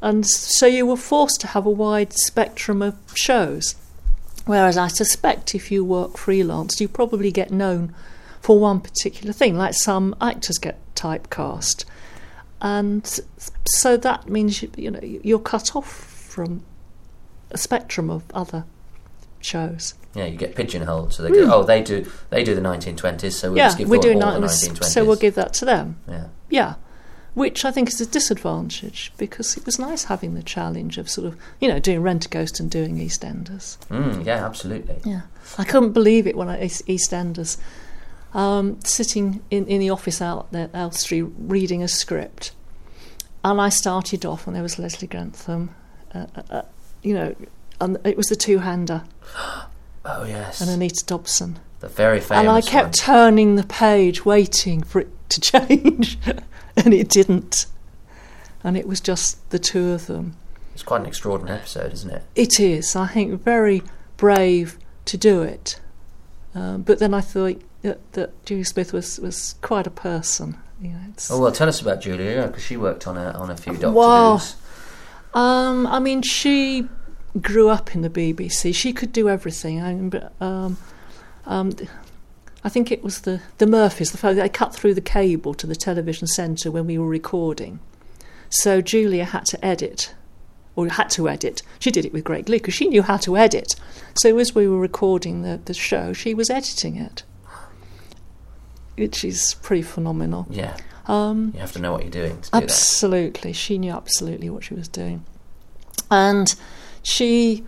And 0.02 0.28
so 0.28 0.67
you 0.67 0.86
were 0.86 0.97
forced 0.97 1.41
to 1.41 1.47
have 1.47 1.65
a 1.65 1.71
wide 1.71 2.13
spectrum 2.13 2.82
of 2.82 2.95
shows. 3.15 3.76
Whereas 4.52 4.78
I 4.78 4.90
suspect 4.90 5.56
if 5.56 5.72
you 5.72 5.86
work 5.86 6.18
freelance, 6.18 6.82
you 6.82 6.90
probably 6.90 7.32
get 7.32 7.52
known 7.52 7.96
for 8.42 8.60
one 8.60 8.82
particular 8.82 9.32
thing, 9.32 9.58
like 9.58 9.74
some 9.74 10.14
actors 10.20 10.58
get 10.58 10.78
typecast. 10.94 11.86
And 12.62 13.22
so 13.64 13.96
that 13.96 14.28
means 14.28 14.62
you, 14.62 14.70
you 14.76 14.92
know 14.92 15.00
you're 15.02 15.40
cut 15.40 15.74
off 15.74 15.90
from 15.90 16.66
a 17.52 17.58
spectrum 17.58 18.10
of 18.10 18.26
other 18.34 18.66
shows. 19.40 19.94
Yeah, 20.16 20.26
you 20.26 20.36
get 20.36 20.54
pigeonholed. 20.54 21.14
So 21.14 21.24
they 21.24 21.30
go, 21.30 21.46
hmm. 21.46 21.52
oh, 21.54 21.64
they 21.64 21.82
do 21.82 22.06
they 22.30 22.44
do 22.44 22.54
the 22.54 22.60
1920s, 22.60 23.32
so 23.32 23.52
we'll 23.52 23.58
yeah, 23.58 23.68
just 23.68 23.78
give 23.78 23.88
we're 23.88 23.96
all, 23.96 24.02
doing 24.02 24.22
all 24.22 24.34
the 24.34 24.42
that, 24.42 24.50
1920s. 24.50 24.84
so 24.84 25.06
we'll 25.06 25.16
give 25.16 25.36
that 25.36 25.54
to 25.54 25.64
them. 25.64 25.96
Yeah. 26.10 26.28
Yeah, 26.50 26.74
which 27.34 27.63
I 27.63 27.72
think 27.72 27.88
is 27.89 28.02
a 28.02 28.06
disadvantage 28.06 29.12
because 29.17 29.56
it 29.58 29.65
was 29.65 29.80
nice 29.80 30.06
having 30.06 30.34
the 30.34 30.44
challenge 30.44 30.98
of 30.98 31.10
sort 31.10 31.28
of 31.28 31.38
you 31.60 31.67
know 31.67 31.80
doing 31.80 32.02
Rent 32.02 32.26
a 32.26 32.30
Ghost 32.30 32.60
and 32.60 32.70
doing 32.70 32.98
EastEnders. 32.98 33.78
Mm, 33.88 34.26
yeah, 34.26 34.46
absolutely. 34.46 34.98
Yeah, 35.06 35.22
I 35.58 35.63
couldn't 35.63 35.94
believe 35.94 36.28
it 36.28 36.36
when 36.36 36.50
I 36.50 36.63
East- 36.65 36.86
EastEnders 36.88 37.58
um, 38.34 38.80
sitting 38.84 39.41
in, 39.50 39.65
in 39.67 39.80
the 39.80 39.89
office 39.89 40.22
out 40.22 40.52
there 40.52 40.63
at 40.65 40.76
Elstree 40.76 41.22
reading 41.22 41.84
a 41.84 41.88
script, 41.88 42.52
and 43.44 43.60
I 43.60 43.70
started 43.70 44.26
off 44.26 44.48
and 44.48 44.56
there 44.56 44.63
was 44.63 44.78
Leslie 44.80 45.08
Grantham, 45.08 45.74
uh, 46.13 46.26
uh, 46.36 46.41
uh, 46.50 46.62
you 47.02 47.13
know, 47.13 47.36
and 47.80 47.98
it 48.06 48.15
was 48.17 48.28
the 48.28 48.36
two-hander 48.36 49.04
Oh 50.04 50.24
yes, 50.26 50.62
and 50.62 50.70
Anita 50.70 51.06
Dobson. 51.06 51.60
the 51.80 51.88
very 51.88 52.20
famous. 52.20 52.39
and 52.39 52.50
I 52.50 52.62
kept 52.62 52.86
one. 52.86 52.91
turning 52.94 53.56
the 53.56 53.63
page, 53.63 54.26
waiting 54.26 54.82
for 54.82 55.02
it 55.02 55.10
to 55.30 55.39
change, 55.67 56.17
and 56.77 56.93
it 56.93 57.10
didn't. 57.10 57.65
And 58.63 58.77
it 58.77 58.88
was 58.88 59.01
just 59.01 59.49
the 59.49 59.60
two 59.60 59.91
of 59.91 60.07
them. 60.07 60.36
It's 60.73 60.84
quite 60.84 61.01
an 61.01 61.07
extraordinary 61.07 61.57
episode, 61.57 61.91
isn't 61.93 62.12
it? 62.12 62.23
It 62.36 62.60
is, 62.60 62.95
I 62.95 63.07
think, 63.07 63.41
very 63.41 63.81
brave 64.17 64.77
to 65.05 65.17
do 65.17 65.41
it. 65.41 65.79
Um, 66.53 66.84
but 66.84 66.99
then 66.99 67.13
I 67.13 67.21
thought 67.21 67.62
that, 67.81 68.13
that 68.13 68.45
Julia 68.45 68.65
Smith 68.65 68.93
was, 68.93 69.19
was 69.19 69.55
quite 69.62 69.88
a 69.88 69.91
person. 69.91 70.57
You 70.81 70.89
know, 70.89 70.99
Oh 71.29 71.39
well, 71.39 71.51
tell 71.51 71.69
us 71.69 71.81
about 71.81 72.01
Julia 72.01 72.47
because 72.47 72.63
she 72.63 72.75
worked 72.75 73.05
on 73.05 73.15
a 73.15 73.31
on 73.31 73.51
a 73.51 73.57
few 73.57 73.73
Doctor 73.73 73.91
Wow. 73.91 74.38
Who's. 74.38 74.55
Um, 75.34 75.86
I 75.86 75.99
mean, 75.99 76.23
she 76.23 76.88
grew 77.39 77.69
up 77.69 77.93
in 77.95 78.01
the 78.01 78.10
BBC. 78.10 78.73
She 78.73 78.91
could 78.91 79.13
do 79.13 79.29
everything. 79.29 79.81
I 79.81 79.93
mean, 79.93 80.10
but, 80.10 80.34
um, 80.41 80.77
um, 81.45 81.73
I 82.63 82.69
think 82.69 82.91
it 82.91 83.04
was 83.04 83.21
the, 83.21 83.41
the 83.58 83.65
Murphys, 83.67 84.12
the 84.12 84.17
fact 84.17 84.36
that 84.36 84.41
they 84.43 84.50
cut 84.50 84.74
through 84.76 84.93
the 84.93 85.02
cable 85.02 85.54
to 85.56 85.65
the 85.65 85.76
television 85.76 86.28
centre 86.28 86.69
when 86.69 86.86
we 86.86 86.97
were 86.97 87.08
recording. 87.08 87.80
So 88.50 88.82
Julia 88.82 89.26
had 89.26 89.45
to 89.47 89.65
edit, 89.65 90.13
or 90.76 90.88
had 90.88 91.10
to 91.12 91.28
edit. 91.28 91.63
She 91.80 91.89
did 91.91 92.06
it 92.06 92.13
with 92.13 92.24
great 92.24 92.45
glee 92.45 92.58
because 92.58 92.74
she 92.74 92.88
knew 92.88 93.02
how 93.02 93.17
to 93.17 93.36
edit. 93.38 93.76
So 94.15 94.38
as 94.38 94.54
we 94.54 94.67
were 94.67 94.80
recording 94.80 95.41
the, 95.41 95.60
the 95.65 95.74
show, 95.74 96.13
she 96.13 96.34
was 96.34 96.50
editing 96.50 96.97
it, 96.97 97.24
which 98.97 99.24
is 99.24 99.56
pretty 99.63 99.82
phenomenal. 99.84 100.45
Yeah, 100.50 100.78
Um, 101.08 101.52
you 101.56 101.62
have 101.62 101.71
to 101.74 101.80
know 101.80 101.91
what 101.93 102.04
you're 102.04 102.12
doing 102.12 102.41
to 102.41 102.41
do 102.41 102.50
that. 102.52 102.63
Absolutely, 102.63 103.54
she 103.54 103.78
knew 103.78 103.91
absolutely 103.91 104.50
what 104.50 104.63
she 104.63 104.74
was 104.76 104.88
doing, 104.88 105.26
and 106.12 106.54
she, 107.04 107.63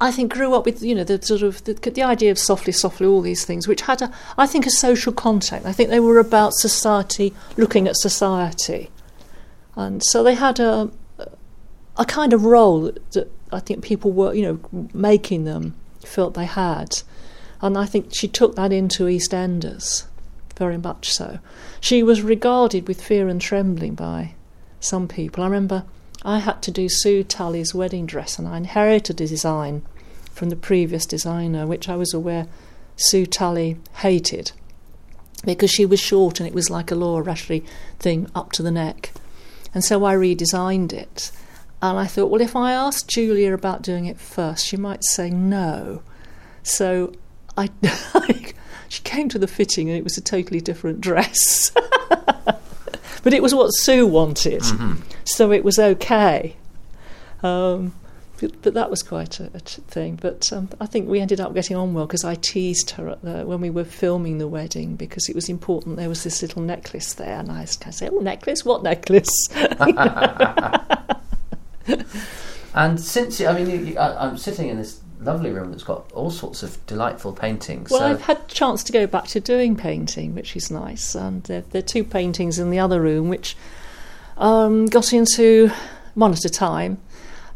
I 0.00 0.10
think, 0.10 0.32
grew 0.32 0.54
up 0.54 0.64
with 0.64 0.82
you 0.82 0.94
know 0.94 1.04
the 1.04 1.20
sort 1.20 1.42
of 1.42 1.62
the, 1.64 1.74
the 1.74 2.02
idea 2.02 2.30
of 2.30 2.38
softly, 2.38 2.72
softly, 2.72 3.06
all 3.06 3.20
these 3.20 3.44
things, 3.44 3.68
which 3.68 3.82
had 3.82 4.00
a, 4.00 4.12
I 4.38 4.46
think, 4.46 4.66
a 4.66 4.70
social 4.70 5.12
contact. 5.12 5.66
I 5.66 5.72
think 5.72 5.90
they 5.90 6.00
were 6.00 6.18
about 6.18 6.54
society, 6.54 7.34
looking 7.56 7.86
at 7.86 7.96
society, 7.96 8.90
and 9.76 10.02
so 10.02 10.22
they 10.22 10.34
had 10.34 10.58
a, 10.58 10.90
a 11.98 12.04
kind 12.06 12.32
of 12.32 12.44
role 12.44 12.82
that, 12.82 13.10
that 13.12 13.30
I 13.52 13.60
think 13.60 13.84
people 13.84 14.10
were, 14.10 14.32
you 14.32 14.42
know, 14.42 14.88
making 14.94 15.44
them 15.44 15.74
felt 16.02 16.32
they 16.32 16.46
had, 16.46 17.02
and 17.60 17.76
I 17.76 17.84
think 17.84 18.14
she 18.14 18.26
took 18.26 18.56
that 18.56 18.72
into 18.72 19.04
EastEnders, 19.04 20.06
very 20.56 20.78
much 20.78 21.12
so. 21.12 21.40
She 21.78 22.02
was 22.02 22.22
regarded 22.22 22.88
with 22.88 23.02
fear 23.02 23.28
and 23.28 23.40
trembling 23.40 23.96
by 23.96 24.34
some 24.80 25.08
people. 25.08 25.44
I 25.44 25.46
remember 25.46 25.84
I 26.22 26.38
had 26.38 26.62
to 26.62 26.70
do 26.70 26.88
Sue 26.88 27.24
Tully's 27.24 27.74
wedding 27.74 28.06
dress, 28.06 28.38
and 28.38 28.46
I 28.46 28.56
inherited 28.56 29.20
a 29.20 29.26
design 29.26 29.82
from 30.32 30.50
the 30.50 30.56
previous 30.56 31.06
designer, 31.06 31.66
which 31.66 31.88
I 31.88 31.96
was 31.96 32.12
aware 32.12 32.46
Sue 32.96 33.26
Tully 33.26 33.78
hated 33.94 34.52
because 35.44 35.70
she 35.70 35.86
was 35.86 36.00
short 36.00 36.38
and 36.38 36.46
it 36.46 36.54
was 36.54 36.70
like 36.70 36.90
a 36.90 36.94
Laura 36.94 37.30
Ashley 37.30 37.64
thing 37.98 38.30
up 38.34 38.52
to 38.52 38.62
the 38.62 38.70
neck. 38.70 39.12
And 39.74 39.84
so 39.84 40.04
I 40.04 40.14
redesigned 40.14 40.92
it. 40.92 41.32
And 41.82 41.98
I 41.98 42.06
thought, 42.06 42.30
well, 42.30 42.42
if 42.42 42.54
I 42.54 42.72
asked 42.72 43.08
Julia 43.08 43.54
about 43.54 43.82
doing 43.82 44.04
it 44.04 44.18
first, 44.18 44.66
she 44.66 44.76
might 44.76 45.02
say 45.04 45.30
no. 45.30 46.02
So 46.62 47.14
I, 47.56 47.70
she 48.88 49.02
came 49.02 49.28
to 49.30 49.38
the 49.38 49.46
fitting 49.46 49.88
and 49.88 49.96
it 49.96 50.04
was 50.04 50.18
a 50.18 50.20
totally 50.20 50.60
different 50.60 51.00
dress. 51.00 51.70
but 53.22 53.32
it 53.32 53.42
was 53.42 53.54
what 53.54 53.68
Sue 53.68 54.06
wanted, 54.06 54.60
mm-hmm. 54.60 55.00
So 55.24 55.52
it 55.52 55.64
was 55.64 55.78
okay. 55.78 56.56
Um, 57.42 57.94
but, 58.40 58.62
but 58.62 58.74
that 58.74 58.90
was 58.90 59.02
quite 59.02 59.40
a 59.40 59.48
thing. 59.48 60.18
But 60.20 60.52
um, 60.52 60.68
I 60.80 60.86
think 60.86 61.08
we 61.08 61.20
ended 61.20 61.40
up 61.40 61.54
getting 61.54 61.76
on 61.76 61.94
well 61.94 62.06
because 62.06 62.24
I 62.24 62.36
teased 62.36 62.90
her 62.90 63.10
at 63.10 63.22
the, 63.22 63.44
when 63.44 63.60
we 63.60 63.70
were 63.70 63.84
filming 63.84 64.38
the 64.38 64.48
wedding 64.48 64.96
because 64.96 65.28
it 65.28 65.34
was 65.34 65.48
important. 65.48 65.96
There 65.96 66.08
was 66.08 66.24
this 66.24 66.42
little 66.42 66.62
necklace 66.62 67.14
there, 67.14 67.38
and 67.38 67.50
I 67.50 67.66
kind 67.66 67.88
of 67.88 67.94
said, 67.94 68.10
"Oh, 68.12 68.20
necklace? 68.20 68.64
What 68.64 68.82
necklace?" 68.82 69.48
And 72.74 73.00
since 73.00 73.40
I 73.40 73.52
mean, 73.52 73.86
you, 73.86 73.98
I, 73.98 74.26
I'm 74.26 74.36
sitting 74.36 74.68
in 74.68 74.78
this 74.78 75.00
lovely 75.20 75.50
room 75.50 75.70
that's 75.70 75.82
got 75.82 76.10
all 76.12 76.30
sorts 76.30 76.62
of 76.62 76.84
delightful 76.86 77.32
paintings. 77.32 77.90
Well, 77.90 78.00
so 78.00 78.06
I've 78.06 78.22
had 78.22 78.38
a 78.38 78.46
chance 78.46 78.82
to 78.84 78.92
go 78.92 79.06
back 79.06 79.26
to 79.28 79.40
doing 79.40 79.76
painting, 79.76 80.34
which 80.34 80.56
is 80.56 80.70
nice. 80.70 81.14
And 81.14 81.42
there, 81.44 81.62
there 81.70 81.80
are 81.80 81.86
two 81.86 82.04
paintings 82.04 82.58
in 82.58 82.70
the 82.70 82.78
other 82.78 83.00
room 83.00 83.28
which 83.28 83.56
um, 84.40 84.86
got 84.86 85.12
into 85.12 85.70
one 86.14 86.32
at 86.32 86.44
a 86.44 86.50
time. 86.50 86.98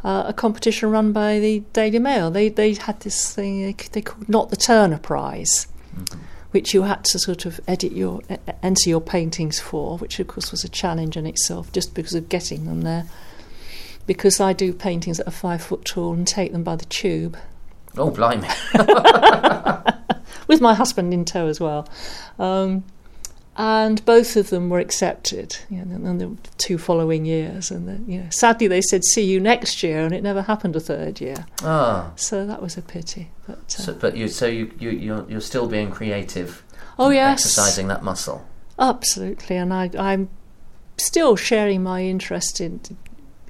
Uh, 0.04 0.24
a 0.28 0.32
competition 0.34 0.90
run 0.90 1.12
by 1.12 1.40
the 1.40 1.60
Daily 1.72 1.98
Mail. 1.98 2.30
They 2.30 2.50
they 2.50 2.74
had 2.74 3.00
this 3.00 3.34
thing 3.34 3.62
they, 3.62 3.72
they 3.92 4.02
called 4.02 4.28
Not 4.28 4.50
the 4.50 4.56
Turner 4.56 4.98
Prize, 4.98 5.66
which 6.50 6.74
you 6.74 6.82
had 6.82 7.04
to 7.06 7.18
sort 7.18 7.46
of 7.46 7.58
edit 7.66 7.92
your 7.92 8.20
enter 8.62 8.90
your 8.90 9.00
paintings 9.00 9.58
for, 9.58 9.96
which 9.98 10.20
of 10.20 10.26
course 10.26 10.50
was 10.50 10.62
a 10.62 10.68
challenge 10.68 11.16
in 11.16 11.26
itself, 11.26 11.72
just 11.72 11.94
because 11.94 12.14
of 12.14 12.28
getting 12.28 12.66
them 12.66 12.82
there. 12.82 13.06
Because 14.06 14.38
I 14.38 14.52
do 14.52 14.74
paintings 14.74 15.16
that 15.16 15.26
are 15.26 15.30
five 15.30 15.62
foot 15.62 15.86
tall 15.86 16.12
and 16.12 16.28
take 16.28 16.52
them 16.52 16.62
by 16.62 16.76
the 16.76 16.84
tube 16.84 17.38
oh 17.96 18.10
blimey, 18.10 18.48
with 20.48 20.60
my 20.60 20.74
husband 20.74 21.14
in 21.14 21.24
tow 21.24 21.46
as 21.46 21.60
well. 21.60 21.88
Um, 22.38 22.84
and 23.56 24.04
both 24.04 24.36
of 24.36 24.50
them 24.50 24.68
were 24.68 24.80
accepted, 24.80 25.56
you 25.70 25.84
know, 25.84 26.08
and 26.10 26.20
the 26.20 26.36
two 26.58 26.76
following 26.78 27.24
years. 27.24 27.70
And 27.70 27.86
the, 27.88 28.12
you 28.12 28.18
know, 28.20 28.26
sadly, 28.30 28.66
they 28.66 28.80
said 28.80 29.04
"see 29.04 29.22
you 29.22 29.38
next 29.40 29.82
year," 29.82 30.00
and 30.04 30.12
it 30.14 30.22
never 30.22 30.42
happened 30.42 30.74
a 30.76 30.80
third 30.80 31.20
year. 31.20 31.46
ah. 31.62 32.10
So 32.16 32.46
that 32.46 32.60
was 32.60 32.76
a 32.76 32.82
pity. 32.82 33.30
But 33.46 33.58
uh, 33.78 33.82
So, 33.82 33.92
but 33.94 34.16
you, 34.16 34.28
so 34.28 34.46
you, 34.46 34.72
you, 34.78 34.90
you're, 34.90 35.26
you're 35.30 35.40
still 35.40 35.68
being 35.68 35.90
creative, 35.90 36.62
oh 36.98 37.10
yes, 37.10 37.44
exercising 37.44 37.88
that 37.88 38.02
muscle. 38.02 38.46
absolutely. 38.78 39.56
And 39.56 39.72
I, 39.72 39.90
I'm 39.98 40.28
still 40.98 41.36
sharing 41.36 41.82
my 41.82 42.02
interest 42.02 42.60
in 42.60 42.80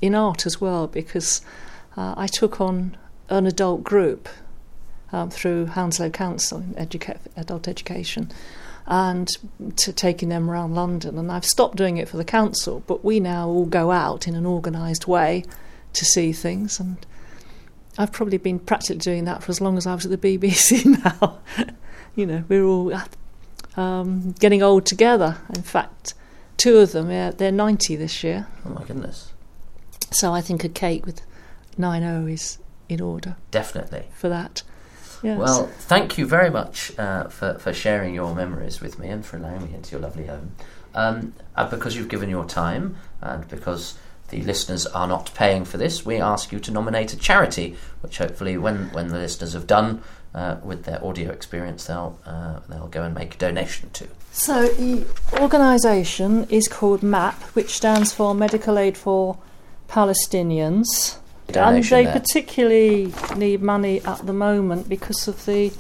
in 0.03 0.15
art 0.15 0.45
as 0.45 0.61
well 0.61 0.87
because 0.87 1.41
uh, 1.97 2.15
I 2.17 2.27
took 2.27 2.61
on 2.61 2.97
an 3.31 3.47
adult 3.47 3.83
group 3.85 4.29
um, 5.13 5.31
through 5.31 5.67
Hounslow 5.67 6.11
Council 6.11 6.59
in 6.59 6.75
educa- 6.75 7.21
adult 7.37 7.69
education 7.69 8.31
and 8.87 9.29
to 9.77 9.93
taking 9.93 10.29
them 10.29 10.51
around 10.51 10.75
London. 10.75 11.19
And 11.19 11.31
I've 11.33 11.45
stopped 11.45 11.77
doing 11.77 11.97
it 11.97 12.09
for 12.09 12.17
the 12.17 12.25
council, 12.25 12.83
but 12.87 13.05
we 13.05 13.21
now 13.21 13.49
all 13.49 13.67
go 13.67 13.91
out 13.91 14.29
in 14.29 14.35
an 14.35 14.47
organised 14.47 15.07
way 15.09 15.45
to 15.95 16.05
see 16.05 16.33
things. 16.33 16.79
And 16.79 17.05
I've 17.97 18.13
probably 18.13 18.39
been 18.39 18.59
practically 18.59 18.99
doing 18.99 19.25
that 19.25 19.43
for 19.43 19.51
as 19.51 19.61
long 19.61 19.77
as 19.79 19.87
I 19.87 19.95
was 19.95 20.05
at 20.07 20.21
the 20.21 20.39
BBC 20.39 20.85
now. 21.21 21.39
you 22.15 22.27
know, 22.27 22.45
we're 22.49 22.65
all 22.65 22.93
um, 23.77 24.33
getting 24.33 24.63
old 24.63 24.85
together. 24.87 25.39
In 25.55 25.63
fact, 25.63 26.15
two 26.57 26.79
of 26.79 26.93
them, 26.93 27.11
yeah, 27.11 27.31
they're 27.31 27.53
90 27.53 27.97
this 27.97 28.23
year. 28.23 28.47
Oh 28.67 28.71
my 28.71 28.85
goodness, 28.85 29.33
So 30.11 30.33
I 30.33 30.41
think 30.41 30.63
a 30.65 30.69
cake 30.69 31.07
with 31.07 31.23
9 31.79 32.03
0 32.03 32.27
is 32.27 32.59
in 32.89 33.01
order 33.01 33.37
definitely. 33.51 34.05
for 34.15 34.29
that. 34.29 34.63
Yes. 35.25 35.39
Well, 35.39 35.67
thank 35.67 36.19
you 36.19 36.27
very 36.27 36.51
much 36.51 36.97
uh, 36.99 37.29
for, 37.29 37.59
for 37.59 37.73
sharing 37.73 38.15
your 38.15 38.35
memories 38.35 38.83
with 38.83 38.99
me 38.99 39.09
and 39.09 39.25
for 39.25 39.39
allowing 39.39 39.65
me 39.65 39.75
into 39.75 39.93
your 39.93 40.01
lovely 40.01 40.27
home. 40.27 40.53
Um, 40.95 41.33
uh, 41.57 41.69
because 41.69 41.97
you've 41.97 42.11
given 42.11 42.29
your 42.29 42.45
time 42.45 42.97
and 43.21 43.49
because 43.49 43.99
the 44.29 44.43
listeners 44.43 44.87
are 44.87 45.09
not 45.09 45.33
paying 45.35 45.65
for 45.65 45.79
this, 45.79 46.05
we 46.05 46.21
ask 46.21 46.53
you 46.53 46.61
to 46.61 46.71
nominate 46.71 47.13
a 47.15 47.17
charity, 47.17 47.75
which 48.03 48.19
hopefully, 48.19 48.59
when, 48.59 48.93
when 48.93 49.09
the 49.09 49.19
listeners 49.19 49.55
have 49.55 49.67
done 49.67 50.03
uh, 50.35 50.57
with 50.63 50.85
their 50.85 51.03
audio 51.05 51.31
experience, 51.31 51.87
they'll 51.87 52.19
uh, 52.27 52.61
they'll 52.69 52.89
go 52.89 53.03
and 53.03 53.15
make 53.15 53.37
a 53.37 53.39
donation 53.39 53.91
to. 53.91 54.07
So 54.33 54.67
the 54.67 55.07
organisation 55.41 56.45
is 56.51 56.69
called 56.69 57.03
MAP, 57.03 57.41
which 57.55 57.71
stands 57.71 58.13
for 58.13 58.35
Medical 58.35 58.79
Aid 58.79 58.97
for 58.97 59.39
Palestinians. 59.89 61.19
And 61.49 61.85
they 61.85 62.05
there. 62.05 62.13
particularly 62.13 63.13
need 63.37 63.63
money 63.63 64.01
at 64.03 64.27
the 64.27 64.33
moment 64.33 64.89
because 64.89 65.29
of 65.29 65.45
the 65.45 65.73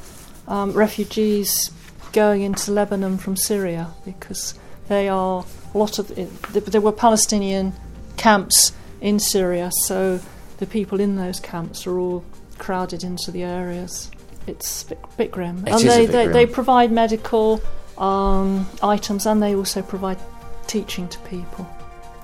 um, 0.46 0.72
refugees 0.72 1.70
going 2.12 2.42
into 2.42 2.70
Lebanon 2.70 3.18
from 3.18 3.37
Syria 3.37 3.90
because 4.05 4.55
they 4.88 5.09
are 5.09 5.44
a 5.74 5.79
lot 5.79 5.98
of 5.98 6.09
there 6.53 6.81
were 6.81 6.92
Palestinian 6.92 7.72
camps 8.16 8.72
in 9.00 9.18
Syria, 9.18 9.70
so 9.72 10.20
the 10.59 10.66
people 10.66 11.00
in 11.00 11.16
those 11.16 11.40
camps 11.40 11.87
are 11.87 11.98
all 11.98 12.24
crowded 12.59 13.03
into 13.03 13.31
the 13.31 13.42
areas. 13.42 14.11
It's 14.46 14.85
a 14.85 14.88
bit, 14.88 14.98
bit 15.16 15.31
grim, 15.31 15.64
It 15.66 15.72
and 15.72 15.83
they, 15.83 16.07
they, 16.07 16.24
grim. 16.24 16.33
they 16.33 16.46
provide 16.46 16.92
medical 16.92 17.61
um, 17.98 18.66
items 18.83 19.27
and 19.27 19.42
they 19.42 19.55
also 19.55 19.83
provide 19.83 20.18
teaching 20.66 21.09
to 21.09 21.18
people, 21.20 21.66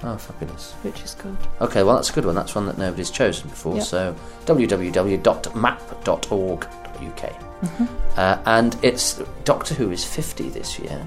Oh, 0.02 0.16
fabulous. 0.16 0.72
which 0.82 1.02
is 1.02 1.14
good. 1.14 1.36
Okay, 1.60 1.82
well, 1.82 1.96
that's 1.96 2.08
a 2.10 2.12
good 2.14 2.24
one. 2.24 2.34
That's 2.34 2.54
one 2.54 2.64
that 2.66 2.78
nobody's 2.78 3.10
chosen 3.10 3.50
before. 3.50 3.76
Yeah. 3.76 3.82
So, 3.82 4.16
www.map.org.uk. 4.46 7.32
Mm-hmm. 7.60 7.84
Uh, 8.16 8.38
and 8.46 8.76
it's 8.82 9.20
Doctor 9.44 9.74
Who 9.74 9.90
is 9.90 10.04
50 10.04 10.48
this 10.50 10.78
year. 10.78 11.06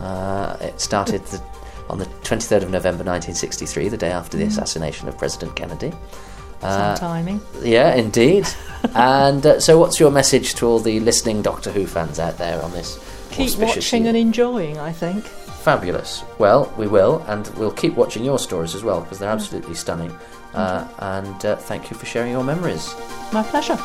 Uh, 0.00 0.56
it 0.60 0.78
started 0.80 1.24
the, 1.26 1.40
on 1.88 1.98
the 1.98 2.04
23rd 2.04 2.62
of 2.64 2.70
November 2.70 3.04
1963, 3.04 3.88
the 3.88 3.96
day 3.96 4.10
after 4.10 4.36
the 4.36 4.44
Mm. 4.44 4.48
assassination 4.48 5.08
of 5.08 5.16
President 5.16 5.56
Kennedy. 5.56 5.90
Some 6.60 6.70
Uh, 6.70 6.96
timing. 6.96 7.40
yeah, 7.62 7.94
indeed. 7.94 8.46
and 8.94 9.44
uh, 9.46 9.60
so, 9.60 9.78
what's 9.78 9.98
your 10.00 10.10
message 10.10 10.54
to 10.56 10.66
all 10.66 10.78
the 10.78 11.00
listening 11.00 11.40
Doctor 11.42 11.70
Who 11.70 11.86
fans 11.86 12.18
out 12.18 12.36
there 12.38 12.60
on 12.62 12.72
this? 12.72 12.98
Keep 13.30 13.58
watching 13.58 14.02
year? 14.02 14.08
and 14.10 14.16
enjoying. 14.18 14.78
I 14.78 14.92
think. 14.92 15.24
Fabulous. 15.66 16.22
Well, 16.38 16.72
we 16.78 16.86
will, 16.86 17.24
and 17.26 17.48
we'll 17.56 17.72
keep 17.72 17.96
watching 17.96 18.24
your 18.24 18.38
stories 18.38 18.76
as 18.76 18.84
well 18.84 19.00
because 19.00 19.18
they're 19.18 19.28
absolutely 19.28 19.74
stunning. 19.74 20.16
Uh, 20.54 20.86
and 21.00 21.44
uh, 21.44 21.56
thank 21.56 21.90
you 21.90 21.96
for 21.96 22.06
sharing 22.06 22.30
your 22.30 22.44
memories. 22.44 22.94
My 23.32 23.42
pleasure. 23.42 23.76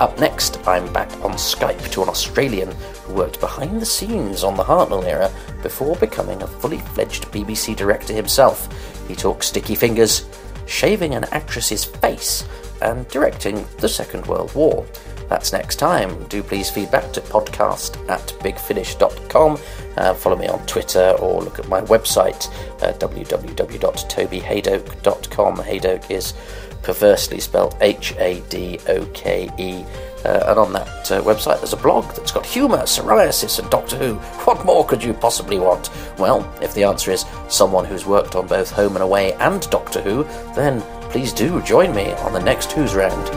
Up 0.00 0.18
next, 0.18 0.66
I'm 0.66 0.90
back 0.94 1.10
on 1.22 1.32
Skype 1.32 1.90
to 1.92 2.02
an 2.02 2.08
Australian 2.08 2.72
who 3.04 3.14
worked 3.14 3.38
behind 3.38 3.82
the 3.82 3.86
scenes 3.86 4.42
on 4.42 4.56
the 4.56 4.64
Hartnell 4.64 5.04
era 5.04 5.30
before 5.62 5.94
becoming 5.96 6.42
a 6.42 6.46
fully 6.46 6.78
fledged 6.78 7.26
BBC 7.26 7.76
director 7.76 8.14
himself. 8.14 8.68
He 9.06 9.14
talks 9.14 9.48
sticky 9.48 9.74
fingers, 9.74 10.26
shaving 10.66 11.14
an 11.14 11.24
actress's 11.32 11.84
face, 11.84 12.44
and 12.80 13.06
directing 13.08 13.66
the 13.78 13.88
Second 13.88 14.26
World 14.26 14.54
War. 14.54 14.86
That's 15.30 15.52
next 15.52 15.76
time. 15.76 16.24
Do 16.24 16.42
please 16.42 16.68
feedback 16.68 17.12
to 17.12 17.20
podcast 17.20 17.96
at 18.10 18.20
bigfinish.com. 18.40 19.58
Uh, 19.96 20.12
follow 20.14 20.36
me 20.36 20.48
on 20.48 20.66
Twitter 20.66 21.14
or 21.20 21.40
look 21.42 21.60
at 21.60 21.68
my 21.68 21.80
website, 21.82 22.48
uh, 22.82 22.92
www.tobyhadoke.com. 22.94 25.56
Hadoke 25.56 26.10
is 26.10 26.34
perversely 26.82 27.38
spelled 27.38 27.76
H 27.80 28.16
A 28.18 28.40
D 28.48 28.80
O 28.88 29.06
K 29.14 29.48
E. 29.56 29.84
Uh, 30.24 30.42
and 30.48 30.58
on 30.58 30.72
that 30.72 31.12
uh, 31.12 31.22
website, 31.22 31.58
there's 31.58 31.74
a 31.74 31.78
blog 31.78 32.04
that's 32.14 32.32
got 32.32 32.44
humour, 32.44 32.82
psoriasis, 32.82 33.60
and 33.60 33.70
Doctor 33.70 33.96
Who. 33.96 34.14
What 34.44 34.66
more 34.66 34.84
could 34.84 35.02
you 35.02 35.14
possibly 35.14 35.60
want? 35.60 35.90
Well, 36.18 36.44
if 36.60 36.74
the 36.74 36.82
answer 36.84 37.12
is 37.12 37.24
someone 37.48 37.84
who's 37.84 38.04
worked 38.04 38.34
on 38.34 38.48
both 38.48 38.72
Home 38.72 38.96
and 38.96 39.04
Away 39.04 39.32
and 39.34 39.62
Doctor 39.70 40.00
Who, 40.02 40.24
then 40.54 40.82
please 41.10 41.32
do 41.32 41.62
join 41.62 41.94
me 41.94 42.12
on 42.14 42.32
the 42.32 42.42
next 42.42 42.72
Who's 42.72 42.94
Round. 42.94 43.28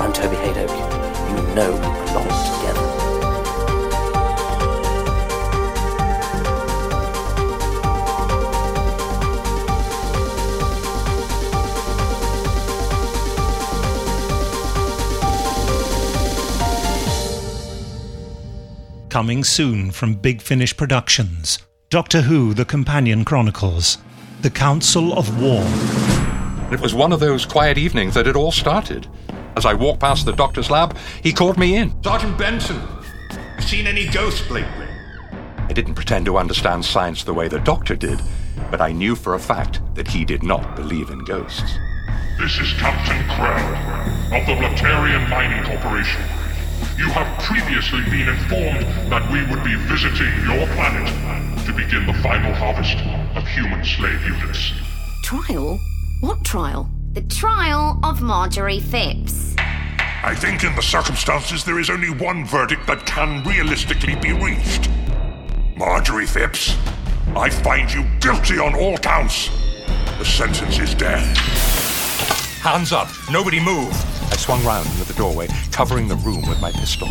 I'm 0.00 0.12
Toby 0.12 0.36
Hadoke 0.36 0.89
know 1.54 1.72
belong 2.06 2.26
together. 2.26 3.00
Coming 19.08 19.42
soon 19.42 19.90
from 19.90 20.14
Big 20.14 20.40
Finish 20.40 20.76
Productions 20.76 21.58
Doctor 21.90 22.20
Who 22.22 22.54
The 22.54 22.64
Companion 22.64 23.24
Chronicles 23.24 23.98
The 24.42 24.50
Council 24.50 25.12
of 25.18 25.42
War. 25.42 25.64
It 26.72 26.80
was 26.80 26.94
one 26.94 27.12
of 27.12 27.18
those 27.18 27.44
quiet 27.44 27.76
evenings 27.76 28.14
that 28.14 28.28
it 28.28 28.36
all 28.36 28.52
started. 28.52 29.08
As 29.56 29.66
I 29.66 29.74
walked 29.74 30.00
past 30.00 30.26
the 30.26 30.32
doctor's 30.32 30.70
lab, 30.70 30.96
he 31.22 31.32
called 31.32 31.58
me 31.58 31.76
in. 31.76 32.02
Sergeant 32.02 32.38
Benton, 32.38 32.76
Have 32.78 33.54
you 33.56 33.62
seen 33.62 33.86
any 33.86 34.06
ghosts 34.06 34.48
lately? 34.50 34.86
I 35.58 35.72
didn't 35.72 35.94
pretend 35.94 36.26
to 36.26 36.36
understand 36.36 36.84
science 36.84 37.24
the 37.24 37.34
way 37.34 37.48
the 37.48 37.60
doctor 37.60 37.94
did, 37.94 38.20
but 38.70 38.80
I 38.80 38.92
knew 38.92 39.14
for 39.14 39.34
a 39.34 39.38
fact 39.38 39.80
that 39.94 40.08
he 40.08 40.24
did 40.24 40.42
not 40.42 40.76
believe 40.76 41.10
in 41.10 41.24
ghosts. 41.24 41.78
This 42.38 42.58
is 42.58 42.72
Captain 42.74 43.22
Krell 43.28 44.40
of 44.40 44.46
the 44.46 44.54
Blaterian 44.54 45.28
Mining 45.28 45.62
Corporation. 45.64 46.22
You 46.96 47.08
have 47.10 47.42
previously 47.42 48.02
been 48.04 48.28
informed 48.28 48.86
that 49.12 49.30
we 49.30 49.44
would 49.44 49.62
be 49.62 49.74
visiting 49.86 50.32
your 50.44 50.66
planet 50.74 51.06
to 51.66 51.72
begin 51.72 52.06
the 52.06 52.14
final 52.22 52.54
harvest 52.54 52.96
of 53.36 53.46
human 53.46 53.84
slave 53.84 54.22
units. 54.24 54.72
Trial? 55.22 55.78
What 56.20 56.42
trial? 56.44 56.90
The 57.12 57.22
trial 57.22 57.98
of 58.04 58.22
Marjorie 58.22 58.78
Phipps. 58.78 59.56
I 59.58 60.32
think 60.32 60.62
in 60.62 60.76
the 60.76 60.82
circumstances 60.82 61.64
there 61.64 61.80
is 61.80 61.90
only 61.90 62.10
one 62.10 62.44
verdict 62.44 62.86
that 62.86 63.04
can 63.04 63.42
realistically 63.42 64.14
be 64.14 64.32
reached. 64.32 64.88
Marjorie 65.76 66.26
Phipps, 66.26 66.76
I 67.34 67.50
find 67.50 67.92
you 67.92 68.04
guilty 68.20 68.60
on 68.60 68.76
all 68.76 68.96
counts. 68.96 69.50
The 70.18 70.24
sentence 70.24 70.78
is 70.78 70.94
death. 70.94 71.36
Hands 72.62 72.92
up! 72.92 73.08
Nobody 73.28 73.58
move! 73.58 73.90
I 74.30 74.36
swung 74.36 74.64
round 74.64 74.86
into 74.86 75.04
the 75.04 75.14
doorway, 75.14 75.48
covering 75.72 76.06
the 76.06 76.14
room 76.14 76.48
with 76.48 76.60
my 76.60 76.70
pistol. 76.70 77.08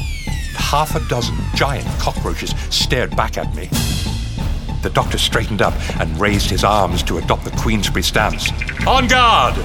Half 0.56 0.96
a 0.96 1.06
dozen 1.10 1.36
giant 1.56 1.88
cockroaches 2.00 2.52
stared 2.70 3.18
back 3.18 3.38
at 3.38 3.54
me. 3.54 3.68
The 4.82 4.90
doctor 4.90 5.18
straightened 5.18 5.62
up 5.62 5.74
and 6.00 6.20
raised 6.20 6.50
his 6.50 6.64
arms 6.64 7.04
to 7.04 7.18
adopt 7.18 7.44
the 7.44 7.52
Queensberry 7.52 8.04
stance. 8.04 8.52
On 8.88 9.08
guard! 9.08 9.56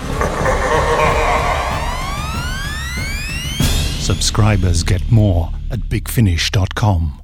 Subscribers 4.01 4.83
get 4.83 5.11
more 5.11 5.51
at 5.71 5.81
bigfinish.com. 5.81 7.24